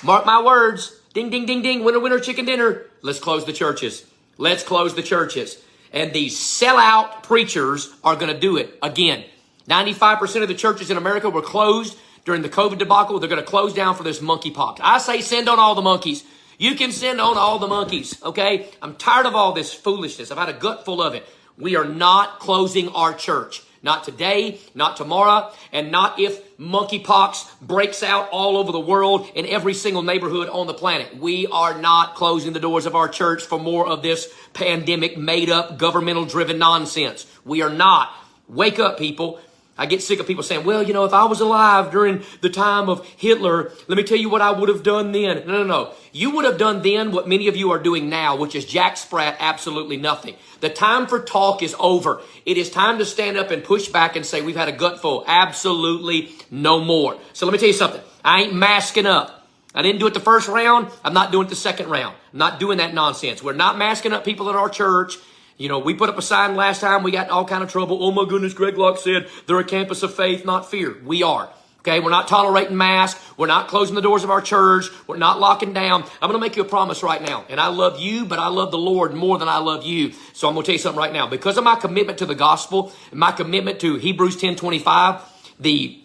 Mark 0.01 0.25
my 0.25 0.41
words. 0.41 0.99
Ding, 1.13 1.29
ding, 1.29 1.45
ding, 1.45 1.61
ding. 1.61 1.83
Winner, 1.83 1.99
winner, 1.99 2.19
chicken 2.19 2.45
dinner. 2.45 2.85
Let's 3.01 3.19
close 3.19 3.45
the 3.45 3.53
churches. 3.53 4.05
Let's 4.37 4.63
close 4.63 4.95
the 4.95 5.03
churches. 5.03 5.61
And 5.91 6.11
these 6.11 6.39
sellout 6.39 7.23
preachers 7.23 7.93
are 8.03 8.15
going 8.15 8.33
to 8.33 8.39
do 8.39 8.57
it 8.57 8.77
again. 8.81 9.23
95% 9.69 10.41
of 10.41 10.47
the 10.47 10.55
churches 10.55 10.89
in 10.89 10.97
America 10.97 11.29
were 11.29 11.41
closed 11.41 11.97
during 12.25 12.41
the 12.41 12.49
COVID 12.49 12.77
debacle. 12.77 13.19
They're 13.19 13.29
going 13.29 13.41
to 13.41 13.47
close 13.47 13.73
down 13.73 13.95
for 13.95 14.03
this 14.03 14.19
monkeypox. 14.19 14.79
I 14.81 14.97
say 14.97 15.21
send 15.21 15.49
on 15.49 15.59
all 15.59 15.75
the 15.75 15.81
monkeys. 15.81 16.23
You 16.57 16.75
can 16.75 16.91
send 16.91 17.19
on 17.19 17.37
all 17.37 17.59
the 17.59 17.67
monkeys, 17.67 18.21
okay? 18.23 18.69
I'm 18.81 18.95
tired 18.95 19.25
of 19.25 19.35
all 19.35 19.53
this 19.53 19.73
foolishness. 19.73 20.31
I've 20.31 20.37
had 20.37 20.49
a 20.49 20.53
gut 20.53 20.85
full 20.85 21.01
of 21.01 21.13
it. 21.13 21.25
We 21.57 21.75
are 21.75 21.85
not 21.85 22.39
closing 22.39 22.89
our 22.89 23.13
church. 23.13 23.63
Not 23.81 24.05
today, 24.05 24.61
not 24.73 24.95
tomorrow, 24.95 25.51
and 25.73 25.91
not 25.91 26.17
if 26.17 26.57
monkeypox 26.57 27.59
breaks 27.59 28.01
out 28.01 28.29
all 28.31 28.55
over 28.55 28.71
the 28.71 28.79
world 28.79 29.29
in 29.35 29.45
every 29.45 29.73
single 29.73 30.03
neighborhood 30.03 30.47
on 30.47 30.67
the 30.67 30.73
planet. 30.73 31.17
We 31.17 31.47
are 31.47 31.77
not 31.77 32.15
closing 32.15 32.53
the 32.53 32.61
doors 32.61 32.85
of 32.85 32.95
our 32.95 33.09
church 33.09 33.43
for 33.43 33.59
more 33.59 33.85
of 33.85 34.01
this 34.01 34.33
pandemic 34.53 35.17
made 35.17 35.49
up 35.49 35.77
governmental 35.77 36.23
driven 36.23 36.59
nonsense. 36.59 37.27
We 37.43 37.61
are 37.61 37.69
not. 37.69 38.09
Wake 38.47 38.79
up, 38.79 38.97
people. 38.97 39.41
I 39.75 39.87
get 39.87 40.03
sick 40.03 40.19
of 40.19 40.27
people 40.27 40.43
saying, 40.43 40.65
well, 40.65 40.83
you 40.83 40.93
know, 40.93 41.05
if 41.05 41.13
I 41.13 41.23
was 41.23 41.41
alive 41.41 41.91
during 41.91 42.21
the 42.41 42.49
time 42.49 42.89
of 42.89 43.03
Hitler, 43.17 43.71
let 43.87 43.97
me 43.97 44.03
tell 44.03 44.17
you 44.17 44.29
what 44.29 44.41
I 44.41 44.51
would 44.51 44.69
have 44.69 44.83
done 44.83 45.11
then. 45.11 45.47
No, 45.47 45.63
no, 45.63 45.63
no. 45.63 45.93
You 46.11 46.29
would 46.35 46.45
have 46.45 46.59
done 46.59 46.83
then 46.83 47.11
what 47.11 47.27
many 47.27 47.47
of 47.47 47.55
you 47.55 47.71
are 47.71 47.79
doing 47.79 48.07
now, 48.07 48.35
which 48.35 48.53
is 48.53 48.65
Jack 48.65 48.97
Sprat, 48.97 49.35
absolutely 49.39 49.97
nothing. 49.97 50.35
The 50.59 50.69
time 50.69 51.07
for 51.07 51.19
talk 51.19 51.63
is 51.63 51.75
over. 51.79 52.21
It 52.45 52.57
is 52.57 52.69
time 52.69 52.99
to 52.99 53.05
stand 53.05 53.35
up 53.35 53.49
and 53.49 53.63
push 53.63 53.87
back 53.87 54.15
and 54.15 54.23
say, 54.23 54.43
we've 54.43 54.55
had 54.55 54.69
a 54.69 54.73
gutful. 54.73 55.23
Absolutely 55.25 56.29
no 56.51 56.79
more. 56.79 57.17
So 57.33 57.47
let 57.47 57.51
me 57.51 57.57
tell 57.57 57.67
you 57.67 57.73
something. 57.73 58.01
I 58.23 58.43
ain't 58.43 58.53
masking 58.53 59.07
up. 59.07 59.47
I 59.73 59.81
didn't 59.81 59.99
do 59.99 60.05
it 60.05 60.13
the 60.13 60.19
first 60.19 60.47
round. 60.47 60.91
I'm 61.03 61.15
not 61.15 61.31
doing 61.31 61.47
it 61.47 61.49
the 61.49 61.55
second 61.55 61.89
round. 61.89 62.15
I'm 62.31 62.39
not 62.39 62.59
doing 62.59 62.77
that 62.77 62.93
nonsense. 62.93 63.41
We're 63.41 63.53
not 63.53 63.79
masking 63.79 64.13
up 64.13 64.23
people 64.23 64.49
at 64.49 64.55
our 64.55 64.69
church. 64.69 65.15
You 65.57 65.69
know, 65.69 65.79
we 65.79 65.93
put 65.93 66.09
up 66.09 66.17
a 66.17 66.21
sign 66.21 66.55
last 66.55 66.81
time. 66.81 67.03
We 67.03 67.11
got 67.11 67.29
all 67.29 67.45
kind 67.45 67.63
of 67.63 67.71
trouble. 67.71 68.03
Oh 68.03 68.11
my 68.11 68.25
goodness, 68.27 68.53
Greg 68.53 68.77
Locke 68.77 68.97
said 68.97 69.27
they're 69.45 69.59
a 69.59 69.63
campus 69.63 70.03
of 70.03 70.13
faith, 70.13 70.45
not 70.45 70.69
fear. 70.69 70.97
We 71.05 71.23
are. 71.23 71.49
Okay, 71.79 71.99
we're 71.99 72.11
not 72.11 72.29
tolerating 72.29 72.77
masks. 72.77 73.21
We're 73.35 73.47
not 73.47 73.67
closing 73.67 73.93
the 73.93 74.01
doors 74.01 74.23
of 74.23 74.29
our 74.29 74.39
church. 74.39 74.85
We're 75.05 75.17
not 75.17 75.41
locking 75.41 75.73
down. 75.73 76.03
I'm 76.21 76.29
going 76.29 76.33
to 76.33 76.39
make 76.39 76.55
you 76.55 76.61
a 76.61 76.65
promise 76.65 77.03
right 77.03 77.21
now. 77.21 77.43
And 77.49 77.59
I 77.59 77.67
love 77.67 77.99
you, 77.99 78.23
but 78.23 78.39
I 78.39 78.47
love 78.47 78.71
the 78.71 78.77
Lord 78.77 79.13
more 79.13 79.37
than 79.37 79.49
I 79.49 79.57
love 79.57 79.83
you. 79.83 80.13
So 80.31 80.47
I'm 80.47 80.53
going 80.53 80.63
to 80.63 80.67
tell 80.67 80.75
you 80.75 80.79
something 80.79 80.97
right 80.97 81.11
now. 81.11 81.27
Because 81.27 81.57
of 81.57 81.65
my 81.65 81.75
commitment 81.75 82.19
to 82.19 82.25
the 82.25 82.35
gospel, 82.35 82.93
my 83.11 83.33
commitment 83.33 83.81
to 83.81 83.97
Hebrews 83.97 84.37
10 84.37 84.55
25, 84.55 85.21
the 85.59 86.01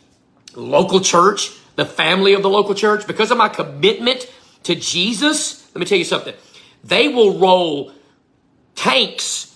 local 0.56 0.98
church, 0.98 1.52
the 1.76 1.86
family 1.86 2.32
of 2.34 2.42
the 2.42 2.50
local 2.50 2.74
church, 2.74 3.06
because 3.06 3.30
of 3.30 3.38
my 3.38 3.48
commitment 3.48 4.28
to 4.64 4.74
Jesus, 4.74 5.64
let 5.76 5.78
me 5.78 5.86
tell 5.86 5.98
you 5.98 6.04
something. 6.04 6.34
They 6.82 7.06
will 7.06 7.38
roll 7.38 7.92
tanks 8.78 9.52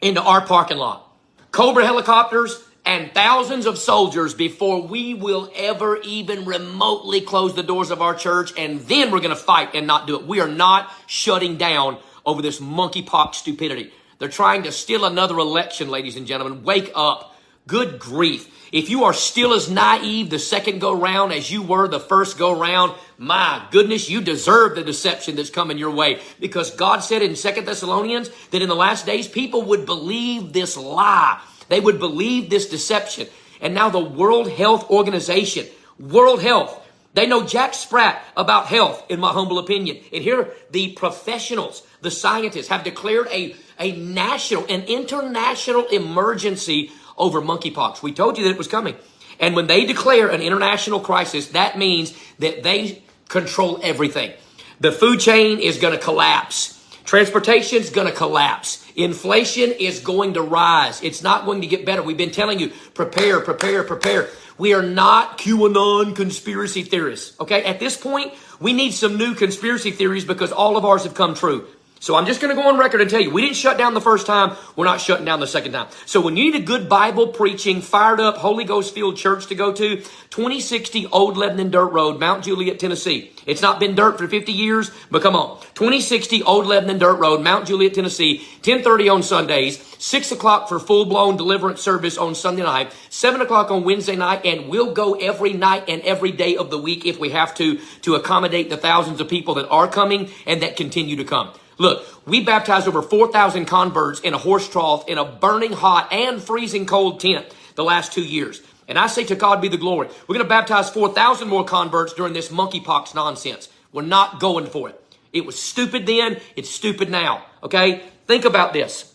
into 0.00 0.22
our 0.22 0.40
parking 0.40 0.76
lot, 0.76 1.02
Cobra 1.50 1.84
helicopters, 1.84 2.62
and 2.84 3.12
thousands 3.12 3.66
of 3.66 3.76
soldiers 3.76 4.34
before 4.34 4.86
we 4.86 5.14
will 5.14 5.50
ever 5.56 5.96
even 6.02 6.44
remotely 6.44 7.20
close 7.20 7.56
the 7.56 7.64
doors 7.64 7.90
of 7.90 8.00
our 8.00 8.14
church. 8.14 8.52
And 8.56 8.80
then 8.82 9.10
we're 9.10 9.18
going 9.18 9.34
to 9.34 9.36
fight 9.36 9.74
and 9.74 9.88
not 9.88 10.06
do 10.06 10.16
it. 10.16 10.26
We 10.26 10.38
are 10.38 10.48
not 10.48 10.92
shutting 11.08 11.56
down 11.56 11.98
over 12.24 12.40
this 12.40 12.60
monkeypox 12.60 13.34
stupidity. 13.34 13.90
They're 14.20 14.28
trying 14.28 14.62
to 14.62 14.72
steal 14.72 15.04
another 15.04 15.36
election, 15.38 15.88
ladies 15.88 16.16
and 16.16 16.28
gentlemen. 16.28 16.62
Wake 16.62 16.92
up. 16.94 17.36
Good 17.66 17.98
grief. 17.98 18.48
If 18.72 18.90
you 18.90 19.04
are 19.04 19.12
still 19.12 19.52
as 19.54 19.70
naive 19.70 20.30
the 20.30 20.38
second 20.38 20.80
go 20.80 20.92
round 20.92 21.32
as 21.32 21.50
you 21.50 21.62
were 21.62 21.88
the 21.88 22.00
first 22.00 22.38
go 22.38 22.58
round, 22.58 22.94
my 23.18 23.66
goodness, 23.70 24.10
you 24.10 24.20
deserve 24.20 24.74
the 24.74 24.82
deception 24.82 25.36
that's 25.36 25.50
coming 25.50 25.78
your 25.78 25.92
way. 25.92 26.20
Because 26.40 26.70
God 26.72 26.98
said 26.98 27.22
in 27.22 27.36
Second 27.36 27.66
Thessalonians 27.66 28.30
that 28.50 28.62
in 28.62 28.68
the 28.68 28.74
last 28.74 29.06
days 29.06 29.28
people 29.28 29.62
would 29.62 29.86
believe 29.86 30.52
this 30.52 30.76
lie. 30.76 31.40
They 31.68 31.80
would 31.80 31.98
believe 31.98 32.50
this 32.50 32.68
deception. 32.68 33.28
And 33.60 33.74
now 33.74 33.88
the 33.88 34.00
World 34.00 34.50
Health 34.50 34.90
Organization, 34.90 35.66
World 35.98 36.42
Health, 36.42 36.82
they 37.14 37.26
know 37.26 37.46
Jack 37.46 37.72
Sprat 37.72 38.22
about 38.36 38.66
health, 38.66 39.02
in 39.08 39.20
my 39.20 39.32
humble 39.32 39.58
opinion. 39.58 39.96
And 40.12 40.22
here, 40.22 40.52
the 40.70 40.92
professionals, 40.92 41.82
the 42.02 42.10
scientists 42.10 42.68
have 42.68 42.84
declared 42.84 43.28
a, 43.28 43.56
a 43.80 43.92
national, 43.92 44.66
an 44.66 44.82
international 44.82 45.86
emergency 45.86 46.92
over 47.16 47.40
monkeypox. 47.40 48.02
We 48.02 48.12
told 48.12 48.38
you 48.38 48.44
that 48.44 48.50
it 48.50 48.58
was 48.58 48.68
coming. 48.68 48.96
And 49.38 49.54
when 49.54 49.66
they 49.66 49.84
declare 49.84 50.28
an 50.28 50.42
international 50.42 51.00
crisis, 51.00 51.48
that 51.48 51.78
means 51.78 52.16
that 52.38 52.62
they 52.62 53.02
control 53.28 53.80
everything. 53.82 54.32
The 54.80 54.92
food 54.92 55.20
chain 55.20 55.58
is 55.58 55.78
going 55.78 55.94
to 55.94 56.02
collapse. 56.02 56.72
Transportation 57.04 57.78
is 57.78 57.90
going 57.90 58.08
to 58.08 58.12
collapse. 58.12 58.84
Inflation 58.96 59.70
is 59.70 60.00
going 60.00 60.34
to 60.34 60.42
rise. 60.42 61.02
It's 61.02 61.22
not 61.22 61.44
going 61.44 61.60
to 61.60 61.66
get 61.66 61.86
better. 61.86 62.02
We've 62.02 62.16
been 62.16 62.30
telling 62.30 62.58
you, 62.58 62.72
prepare, 62.94 63.40
prepare, 63.40 63.84
prepare. 63.84 64.28
We 64.58 64.74
are 64.74 64.82
not 64.82 65.38
QAnon 65.38 66.16
conspiracy 66.16 66.82
theorists. 66.82 67.38
Okay. 67.38 67.62
At 67.62 67.78
this 67.78 67.96
point, 67.96 68.32
we 68.58 68.72
need 68.72 68.92
some 68.92 69.18
new 69.18 69.34
conspiracy 69.34 69.90
theories 69.90 70.24
because 70.24 70.50
all 70.50 70.76
of 70.76 70.84
ours 70.84 71.04
have 71.04 71.14
come 71.14 71.34
true. 71.34 71.66
So 71.98 72.14
I'm 72.14 72.26
just 72.26 72.42
going 72.42 72.54
to 72.54 72.60
go 72.60 72.68
on 72.68 72.78
record 72.78 73.00
and 73.00 73.08
tell 73.08 73.20
you, 73.20 73.30
we 73.30 73.40
didn't 73.40 73.56
shut 73.56 73.78
down 73.78 73.94
the 73.94 74.02
first 74.02 74.26
time. 74.26 74.54
We're 74.76 74.84
not 74.84 75.00
shutting 75.00 75.24
down 75.24 75.40
the 75.40 75.46
second 75.46 75.72
time. 75.72 75.88
So 76.04 76.20
when 76.20 76.36
you 76.36 76.44
need 76.44 76.62
a 76.62 76.64
good 76.64 76.88
Bible 76.88 77.28
preaching, 77.28 77.80
fired 77.80 78.20
up, 78.20 78.36
Holy 78.36 78.64
Ghost 78.64 78.94
filled 78.94 79.16
church 79.16 79.46
to 79.46 79.54
go 79.54 79.72
to, 79.72 79.96
2060 79.96 81.06
Old 81.06 81.38
Lebanon 81.38 81.70
Dirt 81.70 81.86
Road, 81.86 82.20
Mount 82.20 82.44
Juliet, 82.44 82.78
Tennessee. 82.78 83.32
It's 83.46 83.62
not 83.62 83.80
been 83.80 83.94
dirt 83.94 84.18
for 84.18 84.28
50 84.28 84.52
years, 84.52 84.90
but 85.10 85.22
come 85.22 85.34
on. 85.34 85.58
2060 85.74 86.42
Old 86.42 86.66
Lebanon 86.66 86.98
Dirt 86.98 87.14
Road, 87.14 87.40
Mount 87.40 87.66
Juliet, 87.66 87.94
Tennessee, 87.94 88.38
1030 88.56 89.08
on 89.08 89.22
Sundays, 89.22 89.82
6 89.98 90.32
o'clock 90.32 90.68
for 90.68 90.78
full-blown 90.78 91.36
deliverance 91.36 91.80
service 91.80 92.18
on 92.18 92.34
Sunday 92.34 92.62
night, 92.62 92.92
7 93.08 93.40
o'clock 93.40 93.70
on 93.70 93.84
Wednesday 93.84 94.16
night, 94.16 94.44
and 94.44 94.68
we'll 94.68 94.92
go 94.92 95.14
every 95.14 95.54
night 95.54 95.84
and 95.88 96.02
every 96.02 96.32
day 96.32 96.56
of 96.56 96.70
the 96.70 96.78
week 96.78 97.06
if 97.06 97.18
we 97.18 97.30
have 97.30 97.54
to, 97.54 97.78
to 98.02 98.16
accommodate 98.16 98.68
the 98.68 98.76
thousands 98.76 99.20
of 99.20 99.28
people 99.28 99.54
that 99.54 99.68
are 99.70 99.88
coming 99.88 100.28
and 100.44 100.62
that 100.62 100.76
continue 100.76 101.16
to 101.16 101.24
come. 101.24 101.52
Look, 101.78 102.06
we 102.26 102.42
baptized 102.42 102.88
over 102.88 103.02
4,000 103.02 103.66
converts 103.66 104.20
in 104.20 104.34
a 104.34 104.38
horse 104.38 104.68
trough 104.68 105.06
in 105.08 105.18
a 105.18 105.24
burning 105.24 105.72
hot 105.72 106.12
and 106.12 106.42
freezing 106.42 106.86
cold 106.86 107.20
tent 107.20 107.46
the 107.74 107.84
last 107.84 108.12
two 108.12 108.24
years. 108.24 108.62
And 108.88 108.98
I 108.98 109.08
say 109.08 109.24
to 109.24 109.36
God 109.36 109.60
be 109.60 109.68
the 109.68 109.76
glory. 109.76 110.08
We're 110.26 110.34
going 110.34 110.44
to 110.44 110.48
baptize 110.48 110.88
4,000 110.90 111.48
more 111.48 111.64
converts 111.64 112.14
during 112.14 112.32
this 112.32 112.48
monkeypox 112.48 113.14
nonsense. 113.14 113.68
We're 113.92 114.02
not 114.02 114.40
going 114.40 114.66
for 114.66 114.88
it. 114.88 115.02
It 115.32 115.44
was 115.44 115.60
stupid 115.60 116.06
then. 116.06 116.40
It's 116.54 116.70
stupid 116.70 117.10
now. 117.10 117.44
Okay? 117.62 118.02
Think 118.26 118.44
about 118.44 118.72
this. 118.72 119.12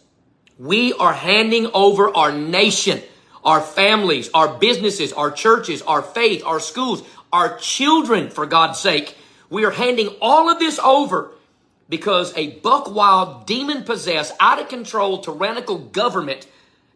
We 0.60 0.94
are 0.94 1.13
handing 1.13 1.68
over 1.74 2.15
our 2.15 2.32
nation, 2.32 3.01
our 3.44 3.62
families, 3.62 4.30
our 4.34 4.60
businesses, 4.60 5.13
our 5.13 5.32
churches, 5.32 5.82
our 5.82 6.03
faith, 6.03 6.44
our 6.46 6.60
schools, 6.60 7.03
our 7.34 7.58
children, 7.58 8.30
for 8.30 8.46
God's 8.46 8.80
sake. 8.80 9.18
We 9.50 9.65
are 9.65 9.72
handing 9.72 10.10
all 10.22 10.50
of 10.50 10.60
this 10.60 10.77
over 10.80 11.32
because 11.91 12.36
a 12.38 12.51
buck 12.62 12.89
wild, 12.89 13.45
demon 13.45 13.83
possessed, 13.83 14.33
out 14.39 14.62
of 14.62 14.69
control, 14.69 15.19
tyrannical 15.19 15.77
government 15.77 16.48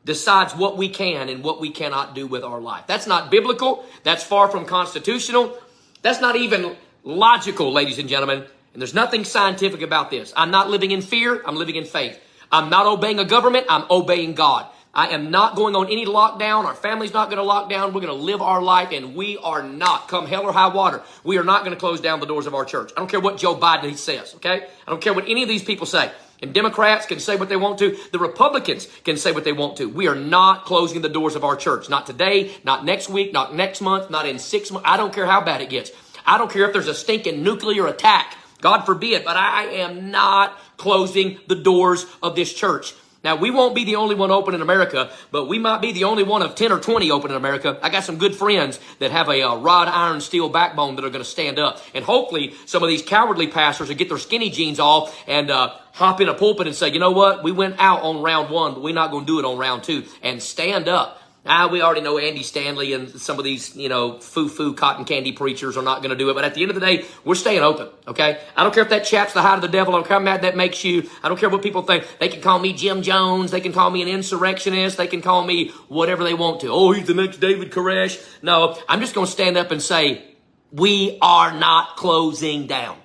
decides 0.06 0.56
what 0.56 0.78
we 0.78 0.88
can 0.88 1.28
and 1.28 1.44
what 1.44 1.60
we 1.60 1.70
cannot 1.70 2.16
do 2.16 2.26
with 2.26 2.46
our 2.46 2.62
life. 2.62 2.86
That's 2.88 3.06
not 3.06 3.30
biblical. 3.30 3.84
That's 4.04 4.24
far 4.24 4.50
from 4.50 4.66
constitutional. 4.66 5.58
That's 6.02 6.22
not 6.22 6.38
even 6.38 6.78
logical, 7.04 7.74
ladies 7.74 8.00
and 8.00 8.08
gentlemen. 8.08 8.46
And 8.72 8.82
there's 8.82 8.94
nothing 8.94 9.26
scientific 9.26 9.82
about 9.82 10.12
this. 10.12 10.32
I'm 10.36 10.50
not 10.50 10.70
living 10.70 10.92
in 10.92 11.02
fear. 11.02 11.44
I'm 11.46 11.58
living 11.58 11.76
in 11.76 11.84
faith. 11.84 12.18
I'm 12.50 12.70
not 12.70 12.86
obeying 12.86 13.20
a 13.20 13.26
government. 13.26 13.66
I'm 13.70 13.84
obeying 13.90 14.34
God. 14.34 14.66
I 14.96 15.10
am 15.10 15.30
not 15.30 15.58
going 15.58 15.76
on 15.76 15.88
any 15.88 16.06
lockdown. 16.06 16.64
Our 16.64 16.74
family's 16.74 17.14
not 17.14 17.30
going 17.30 17.38
to 17.38 17.44
lock 17.44 17.70
down. 17.70 17.94
We're 17.94 18.00
going 18.00 18.18
to 18.18 18.24
live 18.24 18.42
our 18.42 18.62
life, 18.62 18.94
and 18.94 19.14
we 19.14 19.38
are 19.38 19.62
not, 19.62 20.08
come 20.08 20.26
hell 20.26 20.44
or 20.44 20.54
high 20.54 20.74
water, 20.74 21.02
we 21.26 21.38
are 21.38 21.44
not 21.44 21.66
going 21.66 21.74
to 21.74 21.80
close 21.80 22.00
down 22.00 22.22
the 22.22 22.26
doors 22.26 22.48
of 22.48 22.56
our 22.56 22.64
church. 22.64 22.94
I 22.96 23.02
don't 23.02 23.10
care 23.10 23.20
what 23.20 23.38
Joe 23.38 23.58
Biden 23.58 23.98
says, 23.98 24.36
okay? 24.36 24.68
I 24.88 24.90
don't 24.90 25.02
care 25.02 25.14
what 25.14 25.28
any 25.28 25.44
of 25.44 25.50
these 25.50 25.64
people 25.64 25.86
say. 25.86 26.12
And 26.42 26.54
Democrats 26.54 27.06
can 27.06 27.20
say 27.20 27.36
what 27.36 27.50
they 27.50 27.56
want 27.58 27.80
to. 27.80 27.98
The 28.12 28.20
Republicans 28.20 28.88
can 29.04 29.18
say 29.18 29.34
what 29.34 29.44
they 29.44 29.54
want 29.54 29.78
to. 29.78 29.90
We 29.90 30.08
are 30.08 30.16
not 30.16 30.64
closing 30.66 31.02
the 31.02 31.10
doors 31.10 31.36
of 31.36 31.44
our 31.44 31.56
church. 31.56 31.90
Not 31.90 32.06
today, 32.06 32.54
not 32.64 32.86
next 32.86 33.10
week, 33.10 33.34
not 33.34 33.54
next 33.54 33.82
month, 33.82 34.10
not 34.10 34.26
in 34.26 34.40
six 34.40 34.72
months. 34.72 34.88
I 34.88 34.96
don't 34.96 35.14
care 35.14 35.26
how 35.26 35.42
bad 35.42 35.62
it 35.62 35.70
gets. 35.70 35.92
I 36.26 36.38
don't 36.38 36.52
care 36.52 36.66
if 36.66 36.74
there's 36.74 36.88
a 36.88 36.94
stinking 36.94 37.44
nuclear 37.44 37.88
attack. 37.88 38.38
God 38.62 38.82
forbid, 38.86 39.26
but 39.26 39.36
I 39.36 39.66
am 39.66 40.12
not 40.12 40.58
closing 40.78 41.40
the 41.48 41.56
doors 41.56 42.06
of 42.24 42.36
this 42.36 42.54
church. 42.54 42.94
Now, 43.26 43.36
we 43.36 43.50
won't 43.50 43.74
be 43.74 43.86
the 43.86 43.96
only 43.96 44.14
one 44.14 44.30
open 44.30 44.54
in 44.54 44.62
America, 44.62 45.10
but 45.32 45.48
we 45.48 45.58
might 45.58 45.82
be 45.82 45.92
the 45.92 46.04
only 46.04 46.22
one 46.22 46.44
of 46.44 46.54
10 46.54 46.72
or 46.72 46.80
20 46.80 47.10
open 47.10 47.32
in 47.32 47.38
America. 47.38 47.80
I 47.82 47.90
got 47.90 48.04
some 48.04 48.20
good 48.20 48.36
friends 48.36 48.80
that 49.00 49.10
have 49.10 49.30
a 49.30 49.42
uh, 49.42 49.56
rod, 49.56 49.88
iron, 49.88 50.22
steel 50.22 50.48
backbone 50.48 50.96
that 50.96 51.04
are 51.04 51.10
going 51.10 51.24
to 51.24 51.30
stand 51.30 51.58
up. 51.58 51.82
And 51.96 52.06
hopefully, 52.06 52.54
some 52.68 52.84
of 52.84 52.88
these 52.88 53.02
cowardly 53.02 53.48
pastors 53.48 53.88
will 53.88 53.96
get 53.96 54.10
their 54.10 54.20
skinny 54.20 54.52
jeans 54.52 54.80
off 54.80 55.18
and 55.28 55.50
uh, 55.50 55.74
hop 55.94 56.22
in 56.22 56.30
a 56.30 56.36
pulpit 56.36 56.68
and 56.68 56.76
say, 56.76 56.92
you 56.94 57.00
know 57.00 57.10
what? 57.10 57.44
We 57.44 57.52
went 57.52 57.78
out 57.80 58.04
on 58.04 58.22
round 58.22 58.52
one, 58.52 58.76
but 58.76 58.84
we're 58.84 58.94
not 58.94 59.10
going 59.10 59.26
to 59.26 59.28
do 59.28 59.40
it 59.40 59.46
on 59.46 59.58
round 59.58 59.84
two. 59.84 60.04
And 60.22 60.40
stand 60.40 60.88
up. 60.88 61.20
Ah, 61.48 61.68
we 61.68 61.80
already 61.82 62.02
know 62.02 62.18
Andy 62.18 62.42
Stanley 62.42 62.94
and 62.94 63.10
some 63.22 63.38
of 63.38 63.46
these, 63.46 63.76
you 63.76 63.88
know, 63.88 64.20
foo-foo 64.20 64.74
cotton 64.74 65.06
candy 65.06 65.32
preachers 65.32 65.78
are 65.78 65.84
not 65.84 66.02
going 66.02 66.10
to 66.10 66.16
do 66.16 66.32
it. 66.32 66.34
But 66.34 66.44
at 66.44 66.56
the 66.56 66.64
end 66.64 66.72
of 66.72 66.76
the 66.76 66.82
day, 66.82 67.06
we're 67.24 67.36
staying 67.36 67.62
open, 67.62 67.90
okay? 68.08 68.40
I 68.58 68.64
don't 68.64 68.74
care 68.74 68.82
if 68.82 68.90
that 68.90 69.06
chap's 69.06 69.34
the 69.34 69.44
height 69.44 69.54
of 69.54 69.62
the 69.62 69.68
devil. 69.68 69.94
I 69.94 69.98
don't 69.98 70.08
care 70.08 70.18
how 70.18 70.24
mad 70.24 70.42
that 70.42 70.58
makes 70.58 70.84
you. 70.84 71.08
I 71.22 71.30
don't 71.30 71.40
care 71.40 71.50
what 71.50 71.62
people 71.62 71.84
think. 71.84 72.04
They 72.20 72.30
can 72.30 72.42
call 72.42 72.58
me 72.58 72.74
Jim 72.74 73.04
Jones. 73.04 73.52
They 73.52 73.62
can 73.62 73.74
call 73.74 73.92
me 73.92 74.02
an 74.02 74.08
insurrectionist. 74.08 74.98
They 74.98 75.06
can 75.06 75.22
call 75.22 75.46
me 75.46 75.70
whatever 75.88 76.24
they 76.24 76.34
want 76.34 76.62
to. 76.62 76.70
Oh, 76.70 76.92
he's 76.92 77.06
the 77.06 77.14
next 77.14 77.38
David 77.38 77.72
Koresh. 77.72 78.24
No, 78.42 78.76
I'm 78.90 79.00
just 79.00 79.14
going 79.14 79.28
to 79.28 79.32
stand 79.32 79.56
up 79.56 79.70
and 79.70 79.82
say, 79.82 80.26
we 80.72 81.20
are 81.22 81.54
not 81.54 81.96
closing 81.96 82.66
down. 82.66 82.98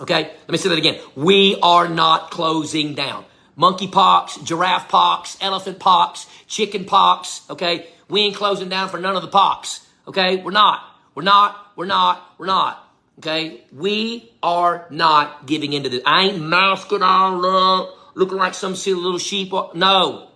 Okay? 0.00 0.22
Let 0.22 0.50
me 0.50 0.56
say 0.56 0.70
that 0.70 0.78
again. 0.78 0.98
We 1.14 1.58
are 1.62 1.88
not 1.88 2.30
closing 2.30 2.94
down 2.94 3.26
monkeypox, 3.58 4.44
giraffe 4.44 4.88
pox, 4.88 5.36
elephant 5.40 5.78
pox, 5.78 6.26
chicken 6.46 6.84
pox. 6.84 7.42
Okay. 7.50 7.86
We 8.08 8.22
ain't 8.22 8.36
closing 8.36 8.68
down 8.68 8.88
for 8.88 8.98
none 8.98 9.16
of 9.16 9.22
the 9.22 9.28
pox. 9.28 9.86
Okay. 10.06 10.36
We're 10.36 10.50
not. 10.50 10.82
We're 11.14 11.22
not. 11.22 11.72
We're 11.76 11.86
not. 11.86 12.34
We're 12.38 12.46
not. 12.46 12.82
Okay. 13.18 13.64
We 13.72 14.32
are 14.42 14.86
not 14.90 15.46
giving 15.46 15.72
into 15.72 15.88
this. 15.88 16.02
I 16.06 16.24
ain't 16.24 16.42
masking 16.42 17.02
all 17.02 17.44
up, 17.44 17.96
looking 18.14 18.38
like 18.38 18.54
some 18.54 18.76
silly 18.76 19.00
little 19.00 19.18
sheep. 19.18 19.52
No. 19.74 20.30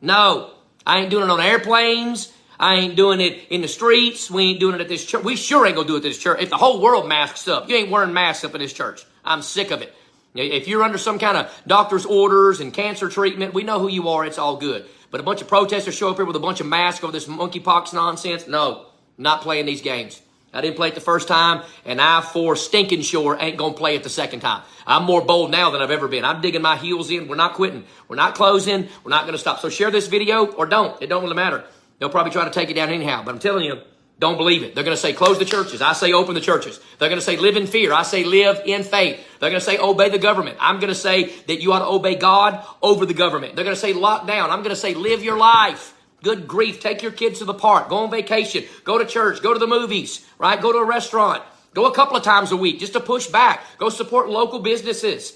No. 0.00 0.50
I 0.86 1.00
ain't 1.00 1.10
doing 1.10 1.24
it 1.24 1.30
on 1.30 1.40
airplanes. 1.40 2.32
I 2.58 2.74
ain't 2.74 2.94
doing 2.94 3.20
it 3.20 3.46
in 3.48 3.62
the 3.62 3.68
streets. 3.68 4.30
We 4.30 4.50
ain't 4.50 4.60
doing 4.60 4.74
it 4.74 4.82
at 4.82 4.88
this 4.88 5.04
church. 5.04 5.24
We 5.24 5.34
sure 5.34 5.66
ain't 5.66 5.76
gonna 5.76 5.88
do 5.88 5.94
it 5.94 5.98
at 5.98 6.02
this 6.02 6.18
church. 6.18 6.42
If 6.42 6.50
the 6.50 6.58
whole 6.58 6.82
world 6.82 7.08
masks 7.08 7.48
up, 7.48 7.70
you 7.70 7.76
ain't 7.76 7.90
wearing 7.90 8.12
masks 8.12 8.44
up 8.44 8.54
in 8.54 8.60
this 8.60 8.72
church. 8.72 9.04
I'm 9.24 9.40
sick 9.40 9.70
of 9.70 9.80
it. 9.80 9.94
If 10.34 10.68
you're 10.68 10.82
under 10.82 10.98
some 10.98 11.18
kind 11.18 11.38
of 11.38 11.50
doctor's 11.66 12.04
orders 12.04 12.60
and 12.60 12.72
cancer 12.72 13.08
treatment, 13.08 13.54
we 13.54 13.62
know 13.62 13.78
who 13.78 13.88
you 13.88 14.10
are. 14.10 14.26
It's 14.26 14.38
all 14.38 14.56
good. 14.56 14.86
But 15.10 15.20
a 15.20 15.24
bunch 15.24 15.42
of 15.42 15.48
protesters 15.48 15.94
show 15.96 16.10
up 16.10 16.16
here 16.16 16.24
with 16.24 16.36
a 16.36 16.40
bunch 16.40 16.60
of 16.60 16.66
masks 16.66 17.02
over 17.02 17.12
this 17.12 17.26
monkeypox 17.26 17.92
nonsense. 17.92 18.46
No, 18.46 18.86
not 19.18 19.42
playing 19.42 19.66
these 19.66 19.82
games. 19.82 20.22
I 20.52 20.60
didn't 20.60 20.76
play 20.76 20.88
it 20.88 20.94
the 20.94 21.00
first 21.00 21.28
time, 21.28 21.62
and 21.84 22.00
I 22.00 22.20
for 22.20 22.56
stinking 22.56 23.02
sure 23.02 23.36
ain't 23.38 23.56
gonna 23.56 23.74
play 23.74 23.94
it 23.94 24.02
the 24.02 24.08
second 24.08 24.40
time. 24.40 24.62
I'm 24.86 25.04
more 25.04 25.24
bold 25.24 25.52
now 25.52 25.70
than 25.70 25.80
I've 25.80 25.92
ever 25.92 26.08
been. 26.08 26.24
I'm 26.24 26.40
digging 26.40 26.62
my 26.62 26.76
heels 26.76 27.10
in. 27.10 27.28
We're 27.28 27.36
not 27.36 27.54
quitting. 27.54 27.84
We're 28.08 28.16
not 28.16 28.34
closing. 28.34 28.88
We're 29.04 29.10
not 29.10 29.26
gonna 29.26 29.38
stop. 29.38 29.60
So 29.60 29.68
share 29.68 29.92
this 29.92 30.08
video 30.08 30.46
or 30.46 30.66
don't. 30.66 31.00
It 31.00 31.08
don't 31.08 31.22
really 31.22 31.36
matter. 31.36 31.64
They'll 31.98 32.10
probably 32.10 32.32
try 32.32 32.44
to 32.44 32.50
take 32.50 32.70
it 32.70 32.74
down 32.74 32.88
anyhow. 32.88 33.22
But 33.24 33.32
I'm 33.32 33.38
telling 33.38 33.64
you, 33.64 33.80
don't 34.20 34.36
believe 34.36 34.62
it. 34.62 34.74
They're 34.74 34.84
going 34.84 34.96
to 34.96 35.00
say 35.00 35.14
close 35.14 35.38
the 35.38 35.46
churches. 35.46 35.80
I 35.80 35.94
say 35.94 36.12
open 36.12 36.34
the 36.34 36.42
churches. 36.42 36.78
They're 36.98 37.08
going 37.08 37.18
to 37.18 37.24
say 37.24 37.38
live 37.38 37.56
in 37.56 37.66
fear. 37.66 37.90
I 37.94 38.02
say 38.02 38.22
live 38.22 38.60
in 38.66 38.82
faith. 38.84 39.18
They're 39.40 39.48
going 39.48 39.60
to 39.60 39.64
say 39.64 39.78
obey 39.78 40.10
the 40.10 40.18
government. 40.18 40.58
I'm 40.60 40.76
going 40.76 40.90
to 40.90 40.94
say 40.94 41.32
that 41.46 41.62
you 41.62 41.72
ought 41.72 41.78
to 41.78 41.86
obey 41.86 42.16
God 42.16 42.62
over 42.82 43.06
the 43.06 43.14
government. 43.14 43.56
They're 43.56 43.64
going 43.64 43.74
to 43.74 43.80
say 43.80 43.94
lock 43.94 44.26
down. 44.26 44.50
I'm 44.50 44.58
going 44.58 44.74
to 44.74 44.76
say 44.76 44.92
live 44.92 45.24
your 45.24 45.38
life. 45.38 45.94
Good 46.22 46.46
grief. 46.46 46.80
Take 46.80 47.02
your 47.02 47.12
kids 47.12 47.38
to 47.38 47.46
the 47.46 47.54
park. 47.54 47.88
Go 47.88 47.96
on 47.96 48.10
vacation. 48.10 48.64
Go 48.84 48.98
to 48.98 49.06
church. 49.06 49.42
Go 49.42 49.54
to 49.54 49.58
the 49.58 49.66
movies, 49.66 50.26
right? 50.38 50.60
Go 50.60 50.70
to 50.70 50.78
a 50.78 50.84
restaurant. 50.84 51.42
Go 51.72 51.86
a 51.86 51.94
couple 51.94 52.16
of 52.16 52.22
times 52.22 52.52
a 52.52 52.56
week 52.58 52.78
just 52.78 52.92
to 52.92 53.00
push 53.00 53.26
back. 53.26 53.64
Go 53.78 53.88
support 53.88 54.28
local 54.28 54.58
businesses. 54.58 55.34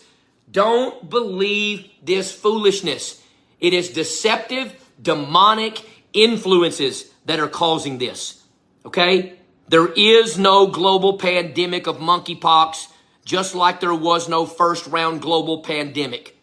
Don't 0.50 1.08
believe 1.08 1.88
this 2.02 2.32
foolishness. 2.32 3.22
It 3.60 3.72
is 3.72 3.88
deceptive, 3.88 4.74
demonic 5.00 5.80
influences 6.12 7.10
that 7.24 7.40
are 7.40 7.48
causing 7.48 7.96
this. 7.96 8.43
Okay? 8.84 9.38
There 9.68 9.88
is 9.92 10.38
no 10.38 10.66
global 10.66 11.16
pandemic 11.16 11.86
of 11.86 11.98
monkeypox, 11.98 12.88
just 13.24 13.54
like 13.54 13.80
there 13.80 13.94
was 13.94 14.28
no 14.28 14.44
first 14.44 14.86
round 14.86 15.22
global 15.22 15.62
pandemic. 15.62 16.36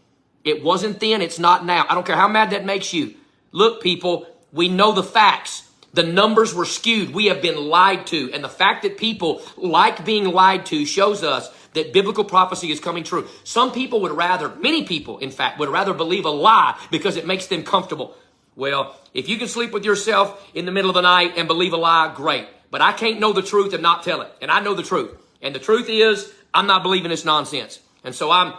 It 0.44 0.64
wasn't 0.64 1.00
then, 1.00 1.22
it's 1.22 1.38
not 1.38 1.66
now. 1.66 1.86
I 1.88 1.94
don't 1.94 2.06
care 2.06 2.16
how 2.16 2.28
mad 2.28 2.50
that 2.50 2.66
makes 2.66 2.94
you. 2.94 3.14
Look, 3.52 3.82
people, 3.82 4.26
we 4.52 4.70
know 4.70 4.92
the 4.92 5.04
facts. 5.04 5.70
The 5.94 6.04
numbers 6.04 6.54
were 6.54 6.66
skewed. 6.66 7.14
We 7.14 7.26
have 7.28 7.42
been 7.42 7.58
lied 7.58 8.08
to. 8.08 8.32
And 8.34 8.44
the 8.44 8.50
fact 8.50 8.84
that 8.84 8.98
people 8.98 9.42
like 9.58 10.06
being 10.06 10.26
lied 10.26 10.66
to 10.68 10.86
shows 10.86 11.24
us 11.24 11.50
that 11.74 11.94
biblical 11.94 12.24
prophecy 12.24 12.72
is 12.72 12.80
coming 12.80 13.04
true. 13.04 13.28
Some 13.44 13.72
people 13.72 14.02
would 14.02 14.12
rather, 14.12 14.50
many 14.56 14.84
people, 14.84 15.20
in 15.20 15.32
fact, 15.32 15.60
would 15.60 15.70
rather 15.70 15.94
believe 15.94 16.26
a 16.26 16.30
lie 16.30 16.78
because 16.90 17.18
it 17.18 17.28
makes 17.28 17.48
them 17.48 17.64
comfortable. 17.64 18.16
Well, 18.62 18.96
if 19.16 19.28
you 19.28 19.40
can 19.40 19.48
sleep 19.48 19.72
with 19.72 19.86
yourself 19.86 20.48
in 20.54 20.66
the 20.66 20.72
middle 20.72 20.92
of 20.92 20.94
the 20.94 21.02
night 21.02 21.34
and 21.36 21.48
believe 21.48 21.74
a 21.74 21.78
lie, 21.78 22.14
great. 22.16 22.48
But 22.70 22.80
I 22.80 22.92
can't 22.94 23.20
know 23.20 23.34
the 23.34 23.42
truth 23.42 23.74
and 23.74 23.82
not 23.82 24.04
tell 24.04 24.22
it. 24.22 24.32
And 24.40 24.52
I 24.52 24.60
know 24.60 24.76
the 24.76 24.84
truth. 24.84 25.18
And 25.42 25.56
the 25.56 25.60
truth 25.60 25.90
is, 25.90 26.32
I'm 26.54 26.68
not 26.68 26.84
believing 26.84 27.10
this 27.10 27.26
nonsense. 27.26 27.80
And 28.04 28.14
so 28.14 28.30
I'm 28.30 28.54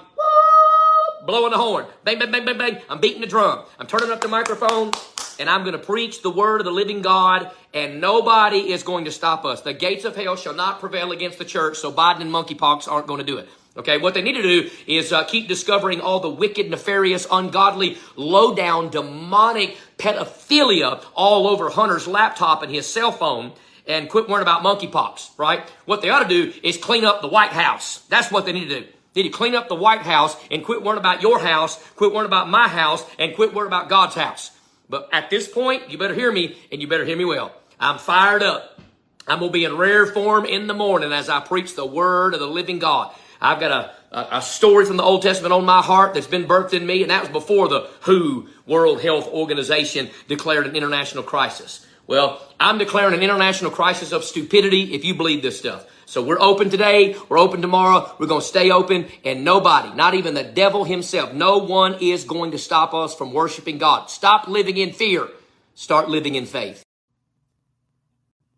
blowing 1.25 1.53
the 1.53 1.57
horn. 1.57 1.87
Bang, 2.03 2.19
bang, 2.19 2.33
bang, 2.33 2.45
bang, 2.45 2.59
bang. 2.59 2.79
I'm 2.91 3.01
beating 3.01 3.21
the 3.21 3.29
drum. 3.29 3.65
I'm 3.79 3.87
turning 3.87 4.11
up 4.11 4.21
the 4.21 4.27
microphone 4.27 4.91
and 5.39 5.49
I'm 5.49 5.61
going 5.63 5.73
to 5.73 5.79
preach 5.79 6.21
the 6.23 6.31
word 6.31 6.61
of 6.61 6.65
the 6.65 6.73
living 6.73 7.01
God, 7.01 7.51
and 7.73 8.01
nobody 8.01 8.71
is 8.71 8.83
going 8.83 9.07
to 9.07 9.11
stop 9.11 9.45
us. 9.45 9.63
The 9.63 9.73
gates 9.73 10.05
of 10.05 10.15
hell 10.15 10.37
shall 10.37 10.53
not 10.53 10.79
prevail 10.79 11.11
against 11.11 11.39
the 11.39 11.45
church, 11.45 11.79
so 11.79 11.91
Biden 11.91 12.21
and 12.21 12.31
monkeypox 12.31 12.87
aren't 12.87 13.07
going 13.07 13.19
to 13.19 13.25
do 13.25 13.39
it. 13.39 13.49
Okay, 13.75 13.97
what 13.97 14.13
they 14.13 14.21
need 14.21 14.35
to 14.35 14.43
do 14.43 14.71
is 14.87 15.15
uh, 15.15 15.25
keep 15.25 15.49
discovering 15.49 16.03
all 16.03 16.21
the 16.21 16.29
wicked, 16.29 16.69
nefarious, 16.69 17.27
ungodly, 17.31 17.97
low 18.17 18.55
down, 18.55 18.91
demonic 18.91 19.79
pedophilia 20.03 21.05
all 21.15 21.47
over 21.47 21.71
Hunter's 21.71 22.09
laptop 22.09 22.63
and 22.63 22.75
his 22.75 22.87
cell 22.87 23.13
phone 23.13 23.53
and 23.87 24.09
quit 24.09 24.29
worrying 24.29 24.43
about 24.43 24.63
monkeypox, 24.63 25.31
right? 25.39 25.69
What 25.87 26.03
they 26.03 26.11
ought 26.11 26.23
to 26.23 26.29
do 26.29 26.53
is 26.63 26.77
clean 26.77 27.05
up 27.05 27.23
the 27.23 27.29
White 27.29 27.51
House. 27.51 28.01
That's 28.09 28.31
what 28.31 28.45
they 28.45 28.53
need 28.53 28.69
to 28.69 28.81
do. 28.81 28.87
They 29.15 29.23
need 29.23 29.33
to 29.33 29.37
clean 29.37 29.55
up 29.55 29.69
the 29.69 29.75
White 29.75 30.03
House 30.03 30.37
and 30.51 30.65
quit 30.65 30.83
worrying 30.83 31.01
about 31.01 31.23
your 31.23 31.39
house, 31.39 31.83
quit 31.97 32.13
worrying 32.13 32.27
about 32.27 32.49
my 32.49 32.69
house, 32.69 33.05
and 33.19 33.35
quit 33.35 33.55
worrying 33.55 33.69
about 33.69 33.89
God's 33.89 34.15
house. 34.15 34.51
But 34.89 35.09
at 35.13 35.31
this 35.31 35.49
point, 35.49 35.91
you 35.91 35.99
better 35.99 36.15
hear 36.15 36.33
me, 36.33 36.57
and 36.71 36.81
you 36.81 36.89
better 36.89 37.05
hear 37.05 37.17
me 37.17 37.25
well. 37.25 37.55
I'm 37.79 37.99
fired 37.99 38.43
up. 38.43 38.81
I'm 39.27 39.39
going 39.39 39.51
to 39.51 39.53
be 39.53 39.65
in 39.65 39.77
rare 39.77 40.07
form 40.07 40.45
in 40.45 40.67
the 40.67 40.75
morning 40.75 41.13
as 41.13 41.29
I 41.29 41.41
preach 41.41 41.77
the 41.77 41.87
word 41.87 42.35
of 42.35 42.41
the 42.41 42.47
living 42.47 42.79
God. 42.79 43.15
I've 43.41 43.61
got 43.61 43.71
a, 43.71 43.95
a, 44.13 44.43
story 44.43 44.85
from 44.85 44.99
the 44.99 45.03
Old 45.03 45.23
Testament 45.23 45.53
on 45.53 45.65
my 45.65 45.81
heart 45.81 46.15
that's 46.15 46.27
been 46.27 46.45
birthed 46.45 46.75
in 46.75 46.87
me, 46.87 47.03
and 47.03 47.11
that 47.11 47.23
was 47.23 47.31
before 47.31 47.69
the 47.69 47.89
WHO, 48.03 48.49
World 48.67 49.01
Health 49.01 49.27
Organization, 49.29 50.11
declared 50.29 50.67
an 50.67 50.77
international 50.77 51.23
crisis. 51.23 51.87
Well, 52.07 52.47
I'm 52.61 52.79
declaring 52.79 53.15
an 53.15 53.23
international 53.23 53.71
crisis 53.71 54.13
of 54.13 54.25
stupidity 54.25 54.95
if 54.95 55.05
you 55.05 55.15
believe 55.15 55.43
this 55.43 55.59
stuff. 55.59 55.87
So 56.05 56.23
we're 56.23 56.41
open 56.41 56.69
today, 56.69 57.17
we're 57.31 57.39
open 57.39 57.63
tomorrow, 57.63 58.15
we're 58.19 58.27
going 58.27 58.43
to 58.43 58.47
stay 58.47 58.71
open, 58.71 59.07
and 59.25 59.45
nobody, 59.45 59.95
not 59.95 60.15
even 60.15 60.35
the 60.35 60.45
devil 60.45 60.85
himself, 60.85 61.33
no 61.33 61.59
one 61.59 61.97
is 62.03 62.25
going 62.25 62.51
to 62.51 62.59
stop 62.59 62.93
us 62.93 63.15
from 63.15 63.33
worshiping 63.33 63.79
God. 63.79 64.11
Stop 64.11 64.47
living 64.47 64.77
in 64.77 64.93
fear, 64.93 65.27
start 65.75 66.11
living 66.11 66.35
in 66.35 66.45
faith. 66.45 66.85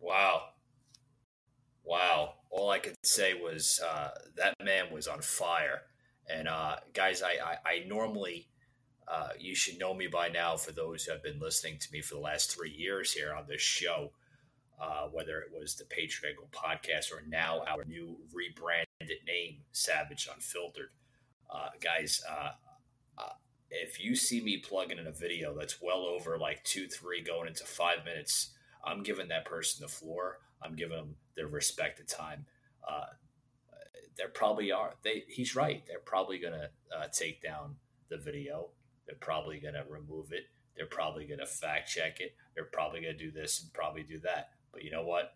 Wow. 0.00 0.42
Wow 1.84 2.33
all 2.54 2.70
I 2.70 2.78
could 2.78 2.94
say 3.02 3.34
was 3.34 3.80
uh, 3.84 4.10
that 4.36 4.54
man 4.62 4.84
was 4.92 5.08
on 5.08 5.20
fire. 5.20 5.82
And 6.30 6.46
uh, 6.46 6.76
guys, 6.92 7.20
I, 7.20 7.32
I, 7.44 7.56
I 7.66 7.84
normally, 7.86 8.46
uh, 9.08 9.30
you 9.38 9.56
should 9.56 9.78
know 9.78 9.92
me 9.92 10.06
by 10.06 10.28
now 10.28 10.56
for 10.56 10.70
those 10.70 11.04
who 11.04 11.12
have 11.12 11.22
been 11.22 11.40
listening 11.40 11.78
to 11.80 11.88
me 11.92 12.00
for 12.00 12.14
the 12.14 12.20
last 12.20 12.54
three 12.54 12.70
years 12.70 13.12
here 13.12 13.34
on 13.34 13.46
this 13.48 13.60
show, 13.60 14.12
uh, 14.80 15.08
whether 15.10 15.40
it 15.40 15.50
was 15.52 15.74
the 15.74 15.84
Patriot 15.84 16.30
Angle 16.30 16.48
podcast 16.52 17.12
or 17.12 17.24
now 17.28 17.64
our 17.68 17.84
new 17.84 18.16
rebranded 18.32 18.86
name, 19.26 19.58
Savage 19.72 20.28
Unfiltered. 20.32 20.90
Uh, 21.52 21.70
guys, 21.80 22.22
uh, 22.30 22.52
if 23.74 24.02
you 24.02 24.14
see 24.14 24.40
me 24.40 24.58
plugging 24.58 24.98
in 24.98 25.06
a 25.08 25.12
video 25.12 25.52
that's 25.58 25.82
well 25.82 26.04
over 26.04 26.38
like 26.38 26.62
two, 26.62 26.86
three, 26.86 27.22
going 27.22 27.48
into 27.48 27.64
five 27.64 28.04
minutes, 28.04 28.50
I'm 28.84 29.02
giving 29.02 29.28
that 29.28 29.44
person 29.44 29.82
the 29.82 29.88
floor. 29.88 30.38
I'm 30.64 30.74
giving 30.74 30.96
them 30.96 31.16
their 31.36 31.48
respected 31.48 32.08
time. 32.08 32.46
Uh, 32.88 33.06
there 34.16 34.28
probably 34.28 34.72
are. 34.72 34.94
They 35.02 35.24
he's 35.28 35.56
right. 35.56 35.82
They're 35.86 35.98
probably 35.98 36.38
gonna 36.38 36.70
uh, 36.96 37.06
take 37.12 37.42
down 37.42 37.76
the 38.08 38.16
video. 38.16 38.70
They're 39.06 39.16
probably 39.16 39.58
gonna 39.58 39.84
remove 39.88 40.32
it. 40.32 40.44
They're 40.76 40.86
probably 40.86 41.26
gonna 41.26 41.46
fact 41.46 41.88
check 41.88 42.20
it. 42.20 42.34
They're 42.54 42.64
probably 42.72 43.00
gonna 43.00 43.16
do 43.16 43.30
this 43.30 43.62
and 43.62 43.72
probably 43.72 44.02
do 44.02 44.20
that. 44.20 44.50
But 44.72 44.84
you 44.84 44.90
know 44.90 45.04
what? 45.04 45.34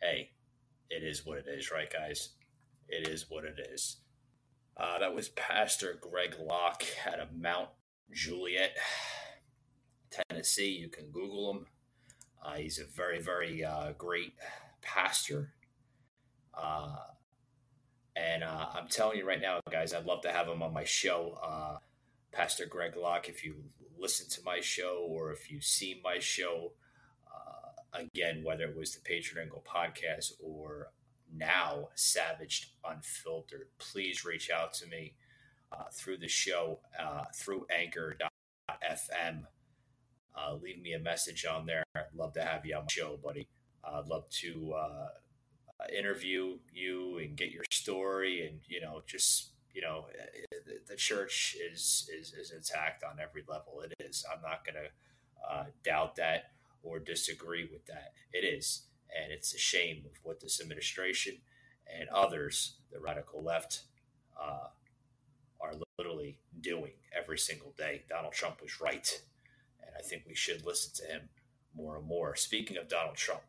Hey, 0.00 0.30
it 0.90 1.02
is 1.02 1.26
what 1.26 1.38
it 1.38 1.46
is, 1.48 1.70
right, 1.70 1.92
guys? 1.92 2.30
It 2.88 3.08
is 3.08 3.26
what 3.28 3.44
it 3.44 3.68
is. 3.72 3.98
Uh, 4.76 4.98
that 4.98 5.14
was 5.14 5.28
Pastor 5.30 5.98
Greg 6.00 6.36
Locke 6.40 6.84
out 7.06 7.18
of 7.18 7.34
Mount 7.34 7.68
Juliet, 8.12 8.76
Tennessee. 10.30 10.70
You 10.70 10.88
can 10.88 11.10
Google 11.10 11.52
him. 11.52 11.66
Uh, 12.44 12.54
he's 12.54 12.78
a 12.78 12.84
very, 12.84 13.20
very 13.20 13.64
uh, 13.64 13.92
great 13.98 14.34
pastor. 14.80 15.52
Uh, 16.54 16.96
and 18.16 18.42
uh, 18.42 18.66
I'm 18.74 18.88
telling 18.88 19.18
you 19.18 19.26
right 19.26 19.40
now, 19.40 19.60
guys, 19.70 19.92
I'd 19.92 20.06
love 20.06 20.22
to 20.22 20.30
have 20.32 20.48
him 20.48 20.62
on 20.62 20.72
my 20.72 20.84
show. 20.84 21.38
Uh, 21.42 21.78
pastor 22.32 22.66
Greg 22.66 22.96
Locke, 22.96 23.28
if 23.28 23.44
you 23.44 23.56
listen 23.98 24.28
to 24.30 24.44
my 24.44 24.60
show 24.60 25.06
or 25.08 25.32
if 25.32 25.50
you 25.50 25.60
see 25.60 26.00
my 26.02 26.18
show, 26.18 26.72
uh, 27.26 28.00
again, 28.00 28.42
whether 28.44 28.64
it 28.64 28.76
was 28.76 28.94
the 28.94 29.00
Patriot 29.00 29.42
Angle 29.42 29.64
podcast 29.66 30.32
or 30.40 30.88
now 31.34 31.88
Savaged 31.94 32.72
Unfiltered, 32.84 33.68
please 33.78 34.24
reach 34.24 34.50
out 34.50 34.72
to 34.74 34.86
me 34.88 35.14
through 35.92 36.16
the 36.16 36.28
show, 36.28 36.80
through 37.34 37.66
anchor.fm. 37.70 39.44
Uh, 40.38 40.54
leave 40.54 40.80
me 40.80 40.92
a 40.92 40.98
message 40.98 41.44
on 41.44 41.66
there. 41.66 41.82
I'd 41.96 42.14
love 42.14 42.32
to 42.34 42.42
have 42.42 42.64
you 42.64 42.76
on 42.76 42.82
my 42.82 42.86
show, 42.90 43.18
buddy. 43.22 43.48
I'd 43.84 44.06
love 44.06 44.28
to 44.42 44.74
uh, 44.74 45.08
interview 45.96 46.58
you 46.72 47.18
and 47.18 47.36
get 47.36 47.50
your 47.50 47.64
story, 47.72 48.46
and 48.46 48.60
you 48.68 48.80
know, 48.80 49.02
just 49.06 49.52
you 49.74 49.82
know, 49.82 50.06
the 50.88 50.96
church 50.96 51.56
is 51.70 52.08
is, 52.16 52.32
is 52.32 52.52
intact 52.52 53.04
on 53.04 53.18
every 53.20 53.44
level. 53.48 53.80
It 53.80 53.94
is. 54.04 54.24
I'm 54.32 54.42
not 54.42 54.64
going 54.64 54.76
to 54.84 55.50
uh, 55.50 55.64
doubt 55.84 56.16
that 56.16 56.52
or 56.82 56.98
disagree 56.98 57.68
with 57.70 57.86
that. 57.86 58.12
It 58.32 58.44
is, 58.44 58.86
and 59.16 59.32
it's 59.32 59.54
a 59.54 59.58
shame 59.58 60.04
of 60.06 60.12
what 60.22 60.40
this 60.40 60.60
administration 60.60 61.38
and 61.98 62.08
others, 62.10 62.76
the 62.92 63.00
radical 63.00 63.42
left, 63.42 63.82
uh, 64.40 64.68
are 65.60 65.72
literally 65.98 66.38
doing 66.60 66.92
every 67.16 67.38
single 67.38 67.74
day. 67.76 68.04
Donald 68.08 68.34
Trump 68.34 68.60
was 68.62 68.80
right 68.80 69.20
and 69.88 69.96
I 69.98 70.02
think 70.02 70.22
we 70.28 70.34
should 70.34 70.64
listen 70.64 70.92
to 70.96 71.12
him 71.12 71.28
more 71.74 71.96
and 71.96 72.06
more. 72.06 72.36
Speaking 72.36 72.76
of 72.76 72.88
Donald 72.88 73.16
Trump, 73.16 73.42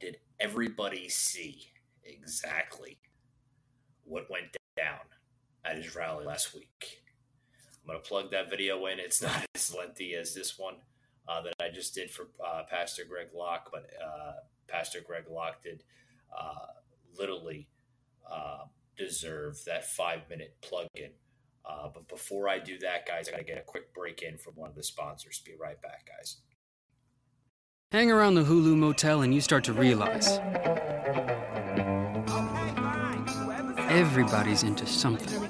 did 0.00 0.18
everybody 0.40 1.08
see 1.08 1.70
exactly 2.04 2.98
what 4.04 4.30
went 4.30 4.56
down 4.76 4.98
at 5.64 5.76
his 5.76 5.94
rally 5.96 6.26
last 6.26 6.54
week? 6.54 7.00
I'm 7.82 7.92
going 7.94 8.02
to 8.02 8.08
plug 8.08 8.30
that 8.32 8.50
video 8.50 8.84
in. 8.86 8.98
It's 8.98 9.22
not 9.22 9.46
as 9.54 9.74
lengthy 9.74 10.14
as 10.14 10.34
this 10.34 10.58
one. 10.58 10.74
uh, 11.28 11.42
that 11.42 11.54
I 11.60 11.68
just 11.68 11.94
did 11.94 12.10
for 12.10 12.28
uh, 12.44 12.62
Pastor 12.68 13.04
Greg 13.08 13.28
Locke, 13.34 13.68
but 13.70 13.88
uh, 14.02 14.32
Pastor 14.66 15.00
Greg 15.06 15.24
Locke 15.30 15.62
did 15.62 15.84
uh, 16.36 16.66
literally 17.18 17.68
uh, 18.30 18.64
deserve 18.96 19.62
that 19.66 19.84
five 19.86 20.22
minute 20.30 20.56
plug 20.62 20.86
in. 20.94 21.10
Uh, 21.68 21.88
but 21.92 22.08
before 22.08 22.48
I 22.48 22.58
do 22.58 22.78
that, 22.78 23.06
guys, 23.06 23.28
I 23.28 23.32
got 23.32 23.38
to 23.38 23.44
get 23.44 23.58
a 23.58 23.62
quick 23.62 23.92
break 23.94 24.22
in 24.22 24.38
from 24.38 24.54
one 24.54 24.70
of 24.70 24.76
the 24.76 24.82
sponsors. 24.82 25.42
Be 25.44 25.52
right 25.60 25.80
back, 25.82 26.06
guys. 26.06 26.38
Hang 27.92 28.10
around 28.10 28.34
the 28.34 28.42
Hulu 28.42 28.76
Motel 28.76 29.22
and 29.22 29.34
you 29.34 29.40
start 29.40 29.64
to 29.64 29.72
realize 29.72 30.38
everybody's 33.88 34.62
into 34.62 34.86
something. 34.86 35.40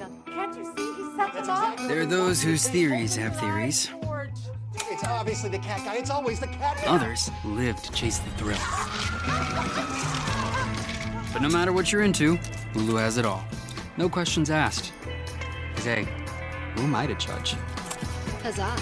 There 1.88 2.00
are 2.00 2.06
those 2.06 2.42
whose 2.42 2.68
theories 2.68 3.16
have 3.16 3.38
theories. 3.40 3.90
It's 4.90 5.04
obviously 5.04 5.50
the 5.50 5.58
cat 5.58 5.84
guy. 5.84 5.96
It's 5.96 6.10
always 6.10 6.38
the 6.38 6.46
cat 6.46 6.76
guy. 6.84 6.94
Others 6.94 7.30
live 7.44 7.82
to 7.82 7.92
chase 7.92 8.18
the 8.18 8.30
thrill. 8.30 8.58
But 11.32 11.42
no 11.42 11.48
matter 11.48 11.72
what 11.72 11.92
you're 11.92 12.02
into, 12.02 12.36
Hulu 12.74 12.98
has 13.00 13.18
it 13.18 13.26
all. 13.26 13.44
No 13.96 14.08
questions 14.08 14.50
asked. 14.50 14.92
Cause 15.78 15.86
hey, 15.86 16.08
who 16.74 16.82
am 16.82 16.94
I 16.96 17.06
to 17.06 17.14
judge? 17.14 17.52
Huzzah. 18.42 18.76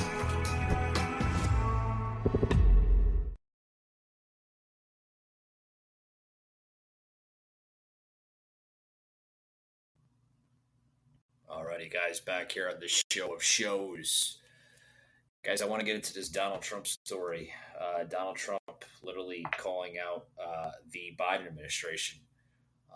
Alrighty, 11.51 11.93
guys, 11.93 12.21
back 12.21 12.51
here 12.51 12.71
on 12.71 12.81
the 12.81 12.89
show 12.89 13.35
of 13.35 13.43
shows. 13.43 14.39
Guys, 15.45 15.61
I 15.61 15.67
want 15.67 15.81
to 15.81 15.85
get 15.85 15.97
into 15.97 16.15
this 16.15 16.31
Donald 16.31 16.63
Trump 16.63 16.87
story. 16.87 17.53
Uh, 17.79 18.05
Donald 18.05 18.37
Trump 18.37 18.87
literally 19.03 19.45
calling 19.59 19.97
out 19.99 20.29
uh, 20.43 20.71
the 20.93 21.15
Biden 21.21 21.47
administration, 21.47 22.21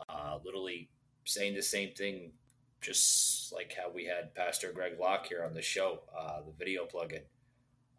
uh, 0.09 0.39
literally 0.43 0.89
saying 1.27 1.55
the 1.55 1.61
same 1.61 1.93
thing, 1.93 2.33
just 2.81 3.53
like 3.53 3.75
how 3.77 3.91
we 3.91 4.05
had 4.05 4.35
Pastor 4.35 4.73
Greg 4.73 4.99
Locke 4.99 5.27
here 5.27 5.45
on 5.45 5.55
the 5.55 5.63
show, 5.63 6.01
uh, 6.17 6.41
the 6.47 6.53
video 6.59 6.87
plugin. 6.87 7.23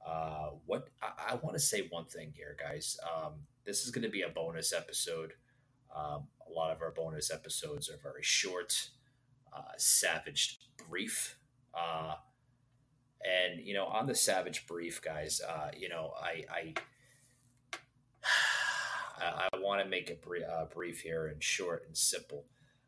Uh, 0.05 0.51
what 0.65 0.87
I, 1.01 1.31
I 1.31 1.35
want 1.35 1.53
to 1.53 1.59
say 1.59 1.87
one 1.89 2.05
thing 2.05 2.33
here, 2.35 2.55
guys. 2.59 2.97
Um, 3.03 3.33
this 3.65 3.85
is 3.85 3.91
going 3.91 4.03
to 4.03 4.09
be 4.09 4.23
a 4.23 4.29
bonus 4.29 4.73
episode. 4.73 5.33
Um, 5.95 6.23
a 6.49 6.51
lot 6.51 6.71
of 6.71 6.81
our 6.81 6.91
bonus 6.91 7.31
episodes 7.31 7.89
are 7.89 7.97
very 8.01 8.23
short 8.23 8.89
uh, 9.53 9.73
Savage 9.77 10.59
brief. 10.89 11.37
Uh, 11.73 12.15
and 13.23 13.65
you 13.65 13.73
know, 13.73 13.85
on 13.85 14.07
the 14.07 14.15
Savage 14.15 14.65
brief, 14.65 15.01
guys, 15.01 15.41
uh, 15.47 15.69
you 15.77 15.89
know, 15.89 16.13
I 16.19 16.43
I, 16.49 16.73
I, 19.19 19.49
I 19.53 19.57
want 19.59 19.83
to 19.83 19.87
make 19.87 20.09
it 20.09 20.23
brief, 20.23 20.43
uh, 20.51 20.65
brief 20.65 21.01
here 21.01 21.27
and 21.27 21.43
short 21.43 21.83
and 21.85 21.95
simple. 21.95 22.45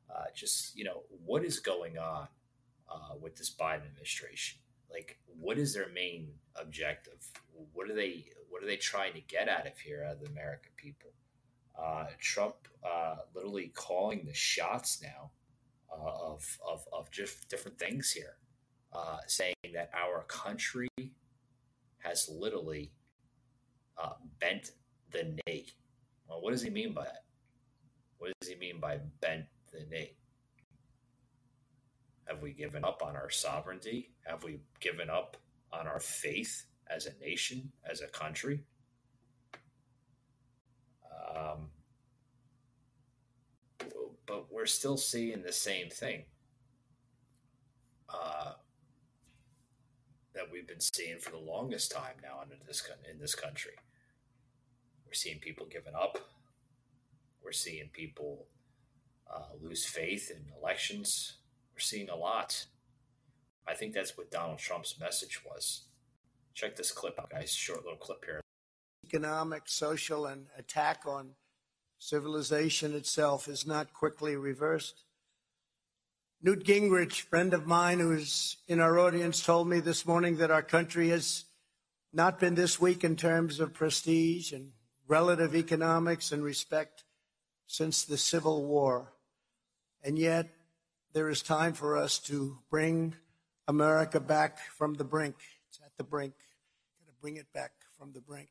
Uh, 0.10 0.26
just 0.36 0.76
you 0.78 0.84
know, 0.84 1.04
what 1.26 1.44
is 1.44 1.60
going 1.60 1.98
on 1.98 2.28
uh, 2.90 3.16
with 3.20 3.36
this 3.36 3.54
Biden 3.54 3.86
administration? 3.86 4.60
Like, 4.92 5.18
what 5.40 5.58
is 5.58 5.74
their 5.74 5.90
main 5.90 6.30
objective? 6.56 7.26
What 7.74 7.90
are 7.90 7.96
they 7.96 8.26
What 8.50 8.64
are 8.64 8.68
they 8.68 8.78
trying 8.78 9.14
to 9.14 9.22
get 9.22 9.50
out 9.50 9.68
of 9.68 9.78
here, 9.80 10.06
out 10.08 10.14
of 10.14 10.20
the 10.22 10.28
American 10.28 10.72
people? 10.76 11.12
Uh, 11.78 12.06
Trump 12.20 12.56
uh, 12.84 13.16
literally 13.34 13.72
calling 13.74 14.24
the 14.26 14.34
shots 14.34 15.02
now 15.02 15.32
uh, 15.92 16.34
of, 16.34 16.60
of, 16.68 16.86
of 16.94 17.10
just 17.10 17.50
different 17.50 17.80
things 17.80 18.12
here, 18.12 18.38
uh, 18.94 19.18
saying 19.26 19.56
that 19.74 19.90
our 19.96 20.24
country 20.24 20.90
has 21.98 22.30
literally 22.32 22.92
bent 24.40 24.72
the 25.12 25.36
knee. 25.48 25.66
Well, 26.28 26.42
what 26.42 26.52
does 26.52 26.62
he 26.62 26.70
mean 26.70 26.94
by 26.94 27.06
that? 27.06 27.24
What 28.18 28.32
does 28.40 28.50
he 28.50 28.56
mean 28.56 28.80
by 28.80 29.00
bent 29.22 29.46
the 29.74 29.86
knee? 29.90 30.14
Have 32.26 32.42
we 32.42 32.54
given 32.54 32.86
up 32.86 33.04
on 33.04 33.16
our 33.16 33.30
sovereignty? 33.30 34.12
Have 34.26 34.44
we 34.44 34.60
given 34.80 35.10
up 35.10 35.38
on 35.72 35.88
our 35.88 36.00
faith 36.00 36.66
as 36.90 37.06
a 37.06 37.14
nation, 37.24 37.72
as 37.90 38.02
a 38.02 38.08
country? 38.08 38.64
Um, 41.36 41.70
but 44.26 44.52
we're 44.52 44.66
still 44.66 44.98
seeing 44.98 45.42
the 45.42 45.52
same 45.52 45.90
thing 45.90 46.24
uh, 48.10 48.54
that 50.34 50.46
we've 50.52 50.68
been 50.68 50.80
seeing 50.80 51.20
for 51.20 51.32
the 51.32 51.38
longest 51.38 51.92
time 51.92 52.16
now 52.22 52.42
in 52.44 52.58
this 52.66 52.84
in 53.12 53.20
this 53.20 53.36
country. 53.36 53.74
We're 55.06 55.14
seeing 55.14 55.40
people 55.40 55.68
giving 55.70 55.94
up. 55.94 56.18
We're 57.44 57.52
seeing 57.52 57.90
people 57.92 58.48
uh, 59.34 59.44
lose 59.62 59.86
faith 59.86 60.32
in 60.32 60.44
elections. 60.60 61.38
We're 61.74 61.80
seeing 61.80 62.10
a 62.10 62.16
lot. 62.16 62.66
I 63.68 63.74
think 63.74 63.94
that's 63.94 64.18
what 64.18 64.32
Donald 64.32 64.60
Trump's 64.60 65.00
message 65.00 65.42
was. 65.46 65.84
Check 66.54 66.76
this 66.76 66.92
clip 66.92 67.20
out, 67.20 67.30
guys. 67.30 67.52
Short 67.52 67.84
little 67.84 67.98
clip 67.98 68.24
here. 68.26 68.42
Economic, 69.06 69.64
social, 69.66 70.26
and 70.26 70.48
attack 70.58 71.02
on 71.06 71.32
civilization 71.98 72.94
itself 72.94 73.48
is 73.48 73.66
not 73.66 73.94
quickly 73.94 74.36
reversed. 74.36 75.04
Newt 76.42 76.66
Gingrich, 76.66 77.22
friend 77.22 77.54
of 77.54 77.66
mine 77.66 78.00
who's 78.00 78.58
in 78.68 78.82
our 78.82 79.00
audience, 79.00 79.44
told 79.44 79.70
me 79.70 79.80
this 79.80 80.06
morning 80.06 80.38
that 80.38 80.52
our 80.52 80.62
country 80.62 81.08
has 81.10 81.46
not 82.12 82.40
been 82.40 82.56
this 82.56 82.82
weak 82.82 83.04
in 83.06 83.16
terms 83.16 83.62
of 83.62 83.74
prestige 83.74 84.52
and 84.52 84.72
relative 85.08 85.56
economics 85.56 86.34
and 86.34 86.44
respect 86.44 87.06
since 87.66 88.04
the 88.04 88.18
Civil 88.18 88.66
War. 88.66 89.13
And 90.04 90.20
yet, 90.20 90.50
there 91.14 91.30
is 91.30 91.42
time 91.42 91.74
for 91.74 91.96
us 91.96 92.20
to 92.20 92.58
bring 92.70 93.16
America 93.68 94.20
back 94.20 94.60
from 94.60 94.96
the 94.96 95.06
brink. 95.06 95.36
It's 95.70 95.80
at 95.86 95.96
the 95.98 96.04
brink. 96.04 96.34
Got 97.00 97.14
to 97.14 97.22
bring 97.22 97.38
it 97.38 97.54
back 97.54 97.72
from 97.98 98.12
the 98.12 98.20
brink. 98.20 98.50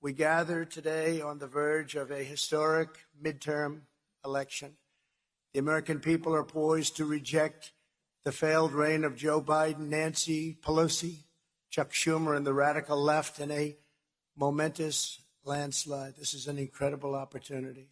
We 0.00 0.12
gather 0.12 0.64
today 0.64 1.20
on 1.20 1.38
the 1.38 1.46
verge 1.46 1.96
of 1.96 2.10
a 2.10 2.22
historic 2.22 2.88
midterm 3.22 3.80
election. 4.24 4.76
The 5.52 5.58
American 5.60 6.00
people 6.00 6.34
are 6.34 6.44
poised 6.44 6.96
to 6.96 7.04
reject 7.04 7.72
the 8.24 8.32
failed 8.32 8.72
reign 8.72 9.04
of 9.04 9.16
Joe 9.16 9.42
Biden, 9.42 9.88
Nancy 9.90 10.56
Pelosi, 10.62 11.24
Chuck 11.70 11.92
Schumer, 11.92 12.36
and 12.36 12.46
the 12.46 12.54
radical 12.54 12.96
left 12.96 13.38
in 13.38 13.50
a 13.50 13.76
momentous 14.34 15.20
landslide. 15.44 16.14
This 16.16 16.32
is 16.32 16.46
an 16.46 16.58
incredible 16.58 17.14
opportunity. 17.14 17.90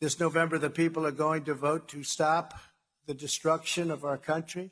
This 0.00 0.20
November, 0.20 0.58
the 0.58 0.70
people 0.70 1.06
are 1.06 1.12
going 1.12 1.44
to 1.44 1.54
vote 1.54 1.88
to 1.88 2.02
stop 2.02 2.58
the 3.06 3.14
destruction 3.14 3.90
of 3.90 4.04
our 4.04 4.18
country, 4.18 4.70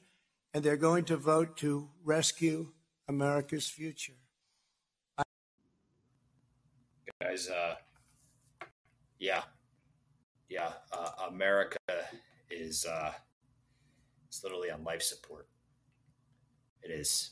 and 0.52 0.62
they're 0.62 0.76
going 0.76 1.04
to 1.06 1.16
vote 1.16 1.56
to 1.58 1.88
rescue 2.04 2.68
America's 3.08 3.66
future. 3.66 4.14
guys. 7.24 7.48
Uh, 7.48 7.74
yeah, 9.18 9.42
yeah. 10.48 10.72
Uh, 10.92 11.10
America 11.30 11.78
is 12.50 12.84
uh, 12.84 13.12
it's 14.26 14.42
literally 14.42 14.70
on 14.70 14.84
life 14.84 15.02
support. 15.02 15.48
It 16.82 16.90
is, 16.90 17.30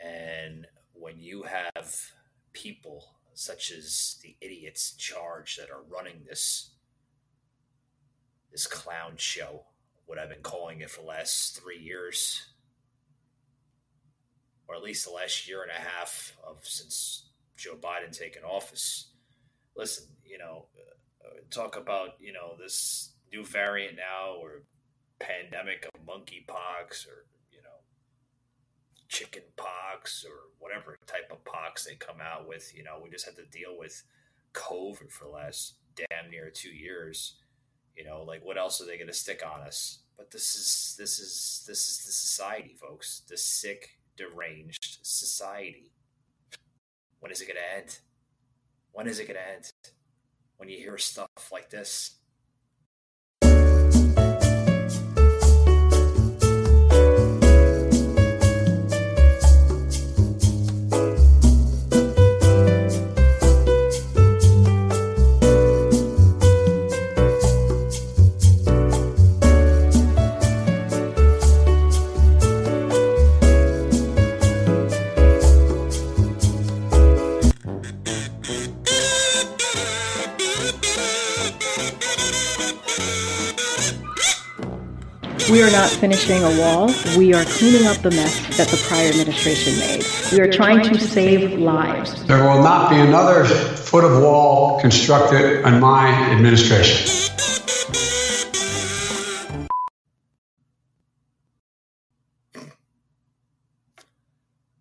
and 0.00 0.66
when 0.94 1.20
you 1.20 1.42
have 1.42 1.94
people 2.52 3.13
such 3.34 3.70
as 3.70 4.16
the 4.22 4.36
idiots 4.40 4.92
in 4.92 4.98
charge 4.98 5.56
that 5.56 5.70
are 5.70 5.82
running 5.88 6.22
this 6.26 6.70
this 8.50 8.66
clown 8.68 9.14
show, 9.16 9.64
what 10.06 10.16
I've 10.16 10.28
been 10.28 10.42
calling 10.42 10.80
it 10.80 10.88
for 10.88 11.00
the 11.00 11.08
last 11.08 11.60
three 11.60 11.78
years, 11.78 12.46
or 14.68 14.76
at 14.76 14.82
least 14.82 15.04
the 15.04 15.10
last 15.10 15.48
year 15.48 15.62
and 15.62 15.72
a 15.72 15.80
half 15.80 16.36
of 16.46 16.64
since 16.64 17.30
Joe 17.56 17.74
Biden 17.74 18.16
taking 18.16 18.44
office. 18.44 19.10
Listen, 19.76 20.06
you 20.24 20.38
know, 20.38 20.66
uh, 21.24 21.40
talk 21.50 21.76
about 21.76 22.10
you 22.20 22.32
know 22.32 22.54
this 22.60 23.14
new 23.32 23.44
variant 23.44 23.96
now 23.96 24.36
or 24.40 24.62
pandemic 25.18 25.86
of 25.92 26.06
monkeypox 26.06 27.08
or 27.08 27.26
chicken 29.14 29.42
pox 29.56 30.24
or 30.28 30.50
whatever 30.58 30.98
type 31.06 31.30
of 31.30 31.44
pox 31.44 31.84
they 31.84 31.94
come 31.94 32.16
out 32.20 32.48
with. 32.48 32.72
You 32.76 32.82
know, 32.82 32.98
we 33.02 33.10
just 33.10 33.24
had 33.24 33.36
to 33.36 33.46
deal 33.46 33.78
with 33.78 34.02
COVID 34.54 35.10
for 35.10 35.24
the 35.24 35.30
last 35.30 35.76
damn 35.94 36.30
near 36.30 36.50
two 36.50 36.70
years. 36.70 37.36
You 37.96 38.04
know, 38.04 38.22
like 38.22 38.44
what 38.44 38.58
else 38.58 38.80
are 38.80 38.86
they 38.86 38.96
going 38.96 39.06
to 39.06 39.14
stick 39.14 39.42
on 39.46 39.60
us? 39.60 40.00
But 40.16 40.32
this 40.32 40.54
is 40.56 40.96
this 40.98 41.20
is 41.20 41.64
this 41.66 41.88
is 41.88 42.04
the 42.04 42.12
society, 42.12 42.76
folks. 42.80 43.22
The 43.28 43.36
sick, 43.36 43.98
deranged 44.16 44.98
society. 45.02 45.92
When 47.20 47.30
is 47.30 47.40
it 47.40 47.46
going 47.46 47.56
to 47.56 47.76
end? 47.76 47.98
When 48.92 49.06
is 49.06 49.20
it 49.20 49.28
going 49.28 49.38
to 49.38 49.48
end? 49.54 49.70
When 50.56 50.68
you 50.68 50.78
hear 50.78 50.98
stuff 50.98 51.28
like 51.52 51.70
this. 51.70 52.16
Are 85.64 85.70
not 85.70 85.88
finishing 85.88 86.42
a 86.42 86.60
wall. 86.60 86.92
We 87.16 87.32
are 87.32 87.44
cleaning 87.44 87.86
up 87.86 87.96
the 87.98 88.10
mess 88.10 88.58
that 88.58 88.68
the 88.68 88.76
prior 88.86 89.08
administration 89.08 89.78
made. 89.78 90.04
We 90.30 90.40
are 90.40 90.52
trying 90.52 90.82
to 90.82 91.00
save 91.00 91.58
lives. 91.58 92.22
There 92.26 92.42
will 92.44 92.62
not 92.62 92.90
be 92.90 92.96
another 92.96 93.46
foot 93.46 94.04
of 94.04 94.20
wall 94.20 94.78
constructed 94.78 95.66
in 95.66 95.80
my 95.80 96.10
administration. 96.32 97.30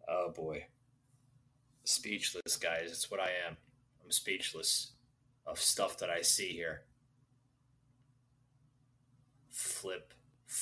Oh 0.10 0.34
boy. 0.36 0.66
Speechless, 1.86 2.58
guys. 2.58 2.92
It's 2.92 3.10
what 3.10 3.22
I 3.22 3.30
am. 3.48 3.56
I'm 4.04 4.12
speechless 4.12 4.92
of 5.46 5.62
stuff 5.62 5.98
that 6.00 6.10
I 6.10 6.24
see 6.24 6.50
here. 6.50 6.82
Flip 9.50 10.14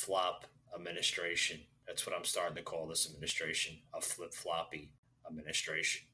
flop 0.02 0.46
administration. 0.76 1.60
That's 1.86 2.08
what 2.08 2.16
I'm 2.16 2.26
starting 2.26 2.56
to 2.56 2.64
call 2.64 2.88
this 2.88 3.08
administration 3.12 3.78
a 3.94 4.02
flip 4.02 4.34
floppy 4.34 4.90
administration. 5.30 6.08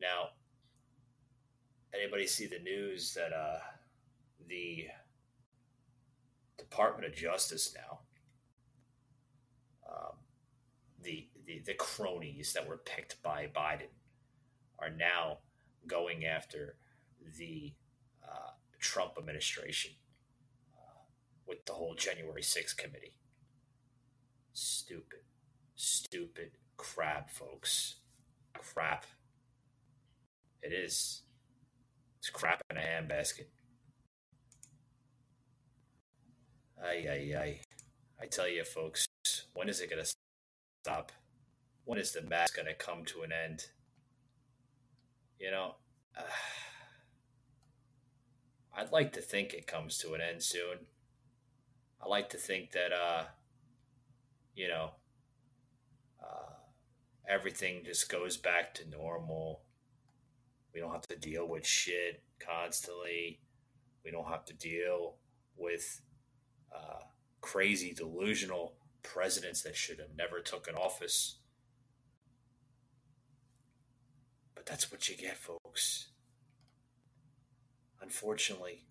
Now, 0.00 0.30
anybody 1.94 2.26
see 2.26 2.46
the 2.46 2.60
news 2.60 3.14
that 3.14 3.32
uh, 3.32 3.58
the 4.48 4.86
Department 6.58 7.10
of 7.10 7.18
Justice 7.18 7.74
now, 7.74 8.00
um, 9.90 10.16
the, 11.02 11.26
the 11.46 11.60
the 11.66 11.74
cronies 11.74 12.52
that 12.52 12.68
were 12.68 12.78
picked 12.78 13.20
by 13.22 13.48
Biden, 13.54 13.90
are 14.78 14.90
now 14.90 15.38
going 15.86 16.24
after 16.24 16.76
the 17.38 17.72
uh, 18.24 18.50
Trump 18.78 19.12
administration 19.18 19.92
with 21.52 21.66
the 21.66 21.74
whole 21.74 21.94
January 21.94 22.40
6th 22.40 22.78
committee. 22.78 23.12
Stupid, 24.54 25.20
stupid 25.74 26.52
crap, 26.78 27.28
folks. 27.28 27.96
Crap. 28.54 29.04
It 30.62 30.72
is. 30.72 31.24
It's 32.18 32.30
crap 32.30 32.62
in 32.70 32.78
a 32.78 32.80
handbasket. 32.80 33.48
Ay, 36.82 37.06
ay, 37.10 37.38
ay. 37.38 37.60
I 38.18 38.26
tell 38.26 38.48
you, 38.48 38.64
folks, 38.64 39.06
when 39.52 39.68
is 39.68 39.82
it 39.82 39.90
going 39.90 40.02
to 40.02 40.10
stop? 40.82 41.12
When 41.84 41.98
is 41.98 42.12
the 42.12 42.22
mass 42.22 42.50
going 42.50 42.66
to 42.66 42.74
come 42.74 43.04
to 43.06 43.24
an 43.24 43.32
end? 43.32 43.66
You 45.38 45.50
know, 45.50 45.74
uh, 46.16 46.22
I'd 48.74 48.90
like 48.90 49.12
to 49.12 49.20
think 49.20 49.52
it 49.52 49.66
comes 49.66 49.98
to 49.98 50.14
an 50.14 50.22
end 50.22 50.42
soon. 50.42 50.86
I 52.02 52.08
like 52.08 52.30
to 52.30 52.36
think 52.36 52.72
that, 52.72 52.92
uh, 52.92 53.24
you 54.54 54.68
know, 54.68 54.90
uh, 56.22 56.52
everything 57.28 57.82
just 57.84 58.10
goes 58.10 58.36
back 58.36 58.74
to 58.74 58.88
normal. 58.88 59.62
We 60.74 60.80
don't 60.80 60.92
have 60.92 61.06
to 61.08 61.16
deal 61.16 61.46
with 61.46 61.66
shit 61.66 62.22
constantly. 62.40 63.40
We 64.04 64.10
don't 64.10 64.26
have 64.26 64.44
to 64.46 64.54
deal 64.54 65.16
with 65.56 66.00
uh, 66.74 67.04
crazy, 67.40 67.92
delusional 67.92 68.74
presidents 69.02 69.62
that 69.62 69.76
should 69.76 69.98
have 69.98 70.16
never 70.16 70.40
taken 70.40 70.74
office. 70.74 71.36
But 74.54 74.66
that's 74.66 74.90
what 74.90 75.08
you 75.08 75.16
get, 75.16 75.36
folks. 75.36 76.08
Unfortunately, 78.00 78.86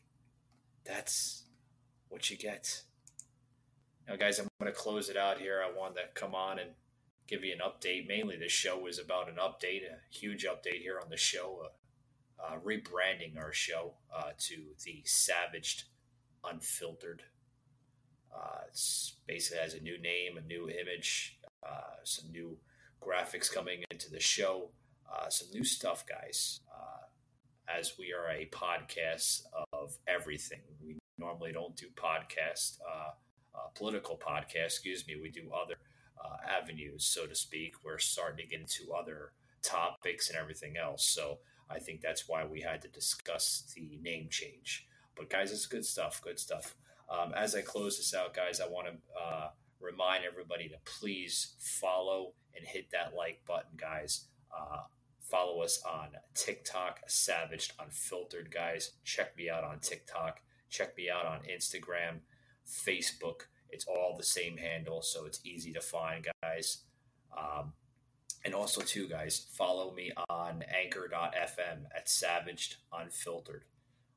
that's 0.86 1.43
what 2.08 2.30
you 2.30 2.38
get. 2.38 2.84
Now, 4.12 4.17
guys, 4.17 4.39
I'm 4.39 4.47
going 4.60 4.69
to 4.69 4.78
close 4.78 5.08
it 5.08 5.15
out 5.15 5.39
here. 5.39 5.63
I 5.65 5.71
wanted 5.71 6.02
to 6.02 6.08
come 6.15 6.36
on 6.36 6.60
and 6.60 6.71
give 7.30 7.45
you 7.45 7.54
an 7.54 7.60
update. 7.60 8.10
Mainly, 8.10 8.36
this 8.36 8.52
show 8.52 8.86
is 8.88 9.00
about 9.00 9.30
an 9.30 9.36
update, 9.36 9.84
a 9.84 10.00
huge 10.13 10.43
update 10.43 10.82
here 10.82 11.00
on 11.02 11.10
the 11.10 11.15
show, 11.15 11.63
uh, 11.63 12.43
uh, 12.43 12.58
rebranding 12.60 13.38
our 13.38 13.54
show 13.54 13.93
uh, 14.13 14.32
to 14.38 14.65
the 14.84 15.02
Savaged 15.06 15.86
Unfiltered. 16.43 17.24
Uh, 18.36 18.63
it's 18.67 19.13
basically 19.28 19.60
has 19.60 19.76
a 19.76 19.82
new 19.82 19.97
name, 19.97 20.36
a 20.36 20.41
new 20.41 20.67
image, 20.67 21.39
uh, 21.65 21.95
some 22.04 22.30
new 22.34 22.58
graphics 23.02 23.50
coming 23.50 23.82
into 23.91 24.12
the 24.12 24.19
show, 24.19 24.71
uh, 25.10 25.30
some 25.30 25.47
new 25.54 25.63
stuff, 25.63 26.06
guys. 26.06 26.60
as 27.69 27.93
we 27.97 28.12
are 28.12 28.30
a 28.30 28.45
podcast 28.47 29.43
of 29.71 29.97
everything, 30.06 30.60
we 30.84 31.00
normally 31.17 31.54
don't 31.54 31.78
do 31.78 31.86
podcasts 31.95 32.78
political 33.76 34.18
podcast, 34.18 34.66
excuse 34.66 35.06
me, 35.08 35.16
we 35.22 35.30
do 35.30 35.52
other 35.52 35.76
uh, 36.24 36.38
avenues, 36.48 37.06
so 37.06 37.26
to 37.26 37.36
speak. 37.36 37.74
We're 37.84 37.98
starting 37.98 38.46
to 38.46 38.50
get 38.50 38.62
into 38.62 38.94
other 38.94 39.32
topics 39.64 40.30
and 40.30 40.38
everything 40.38 40.78
else. 40.78 41.06
So 41.06 41.40
I 41.70 41.80
think 41.80 42.02
that's 42.02 42.28
why 42.28 42.46
we 42.46 42.62
had 42.62 42.82
to 42.82 42.88
discuss 42.88 43.72
the 43.76 43.98
name 44.02 44.28
change. 44.30 44.88
But 45.16 45.30
guys, 45.30 45.52
it's 45.52 45.66
good 45.66 45.86
stuff. 45.86 46.22
Good 46.24 46.40
stuff. 46.40 46.76
Um, 47.10 47.34
as 47.36 47.56
I 47.56 47.62
close 47.62 47.98
this 47.98 48.14
out, 48.14 48.34
guys, 48.34 48.62
I 48.62 48.68
want 48.68 48.88
to 48.88 49.22
uh, 49.22 49.50
remind 49.80 50.24
everybody 50.24 50.70
to 50.70 50.76
please 50.86 51.56
follow 51.60 52.34
and 52.56 52.66
hit 52.66 52.92
that 52.92 53.14
like 53.16 53.42
button, 53.48 53.78
guys. 53.78 54.28
Uh, 54.56 54.84
follow 55.20 55.62
us 55.62 55.82
on 55.86 56.10
TikTok, 56.34 57.02
Savaged 57.08 57.74
Unfiltered, 57.80 58.52
guys. 58.52 58.92
Check 59.04 59.38
me 59.38 59.50
out 59.50 59.64
on 59.64 59.80
TikTok. 59.80 60.42
Check 60.70 60.96
me 60.98 61.10
out 61.10 61.26
on 61.26 61.40
Instagram. 61.42 62.20
Facebook. 62.68 63.48
It's 63.72 63.86
all 63.86 64.16
the 64.18 64.24
same 64.24 64.58
handle, 64.58 65.02
so 65.02 65.26
it's 65.26 65.40
easy 65.46 65.72
to 65.74 65.82
find, 65.82 66.28
guys. 66.44 66.80
Um, 67.38 67.74
and 68.44 68.54
also, 68.54 68.82
too, 68.82 69.08
guys, 69.08 69.48
follow 69.54 69.94
me 69.94 70.12
on 70.30 70.64
anchor.fm 70.76 71.86
at 71.96 72.10
Savaged 72.10 72.78
Unfiltered. 72.92 73.66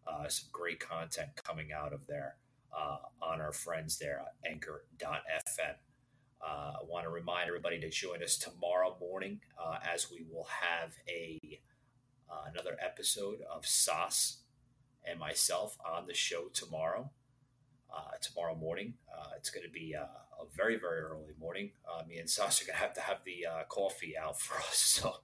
Uh, 0.06 0.28
some 0.28 0.48
great 0.52 0.80
content 0.80 1.30
coming 1.44 1.72
out 1.72 1.92
of 1.92 2.06
there 2.06 2.36
uh, 2.76 2.98
on 3.22 3.40
our 3.40 3.52
friends 3.52 3.98
there 3.98 4.20
at 4.20 4.50
anchor.fm. 4.50 5.74
Uh, 6.46 6.72
I 6.80 6.84
want 6.86 7.04
to 7.04 7.10
remind 7.10 7.48
everybody 7.48 7.80
to 7.80 7.88
join 7.88 8.22
us 8.22 8.36
tomorrow 8.36 8.96
morning 9.00 9.40
uh, 9.58 9.78
as 9.94 10.10
we 10.10 10.26
will 10.30 10.46
have 10.60 10.92
a 11.08 11.60
uh, 12.30 12.50
another 12.52 12.76
episode 12.82 13.38
of 13.50 13.66
Sauce 13.66 14.38
and 15.06 15.18
myself 15.18 15.76
on 15.86 16.06
the 16.06 16.14
show 16.14 16.48
tomorrow 16.52 17.10
uh, 17.94 18.16
tomorrow 18.20 18.54
morning. 18.54 18.94
Uh, 19.12 19.30
it's 19.36 19.50
going 19.50 19.64
to 19.64 19.72
be 19.72 19.94
uh, 19.94 20.04
a 20.04 20.46
very, 20.54 20.76
very 20.76 21.00
early 21.00 21.34
morning. 21.38 21.70
Uh, 21.88 22.02
me 22.06 22.18
and 22.18 22.28
Sasha 22.28 22.64
are 22.64 22.66
going 22.66 22.76
to 22.76 22.82
have 22.82 22.94
to 22.94 23.00
have 23.00 23.18
the 23.24 23.46
uh, 23.46 23.64
coffee 23.68 24.14
out 24.16 24.40
for 24.40 24.56
us. 24.56 24.76
So, 24.78 25.14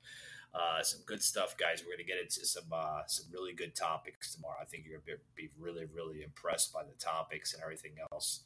uh, 0.55 0.83
some 0.83 1.01
good 1.07 1.23
stuff, 1.23 1.57
guys. 1.57 1.83
We're 1.83 1.93
going 1.97 2.05
to 2.07 2.13
get 2.13 2.21
into 2.21 2.45
some 2.45 2.65
some 3.07 3.27
really 3.33 3.53
good 3.53 3.75
topics 3.77 4.35
tomorrow. 4.35 4.57
I 4.61 4.65
think 4.65 4.85
you're 4.85 4.99
going 4.99 5.19
to 5.19 5.25
be 5.37 5.49
really, 5.59 5.85
really 5.85 6.23
impressed 6.23 6.73
by 6.73 6.83
the 6.83 6.95
topics 6.99 7.55
and 7.55 7.63
everything 7.63 7.93
else. 8.13 8.41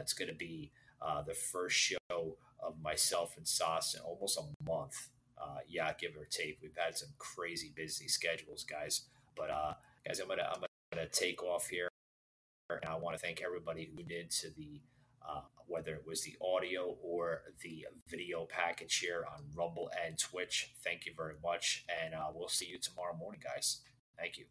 it's 0.00 0.12
going 0.12 0.28
to 0.28 0.34
be 0.34 0.70
the 1.26 1.34
first 1.34 1.76
show 1.76 2.36
of 2.60 2.82
myself 2.82 3.36
and 3.36 3.46
Sas 3.46 3.94
in 3.94 4.00
almost 4.00 4.38
a 4.38 4.68
month. 4.68 5.08
yeah, 5.68 5.92
give 6.00 6.16
or 6.16 6.24
take. 6.24 6.58
We've 6.60 6.76
had 6.76 6.96
some 6.96 7.10
crazy 7.18 7.70
busy 7.76 8.08
schedules, 8.08 8.64
guys. 8.64 9.02
But 9.36 9.48
guys, 10.04 10.18
I'm 10.18 10.26
gonna 10.26 10.50
I'm 10.52 10.62
gonna 10.92 11.06
take 11.06 11.44
off 11.44 11.68
here. 11.68 11.90
And 12.70 12.90
I 12.90 12.96
want 12.96 13.16
to 13.16 13.24
thank 13.24 13.42
everybody 13.42 13.90
who 13.94 14.02
did 14.02 14.30
to 14.42 14.50
the 14.56 14.80
uh, 15.28 15.42
whether 15.66 15.94
it 15.94 16.04
was 16.06 16.22
the 16.22 16.36
audio 16.40 16.96
or 17.02 17.42
the 17.62 17.84
video 18.08 18.46
package 18.48 18.98
here 18.98 19.24
on 19.32 19.44
Rumble 19.56 19.90
and 20.04 20.16
Twitch. 20.16 20.72
Thank 20.84 21.04
you 21.04 21.12
very 21.16 21.34
much. 21.42 21.84
And 22.04 22.14
uh, 22.14 22.28
we'll 22.32 22.48
see 22.48 22.66
you 22.66 22.78
tomorrow 22.78 23.16
morning, 23.16 23.40
guys. 23.42 23.80
Thank 24.16 24.38
you. 24.38 24.44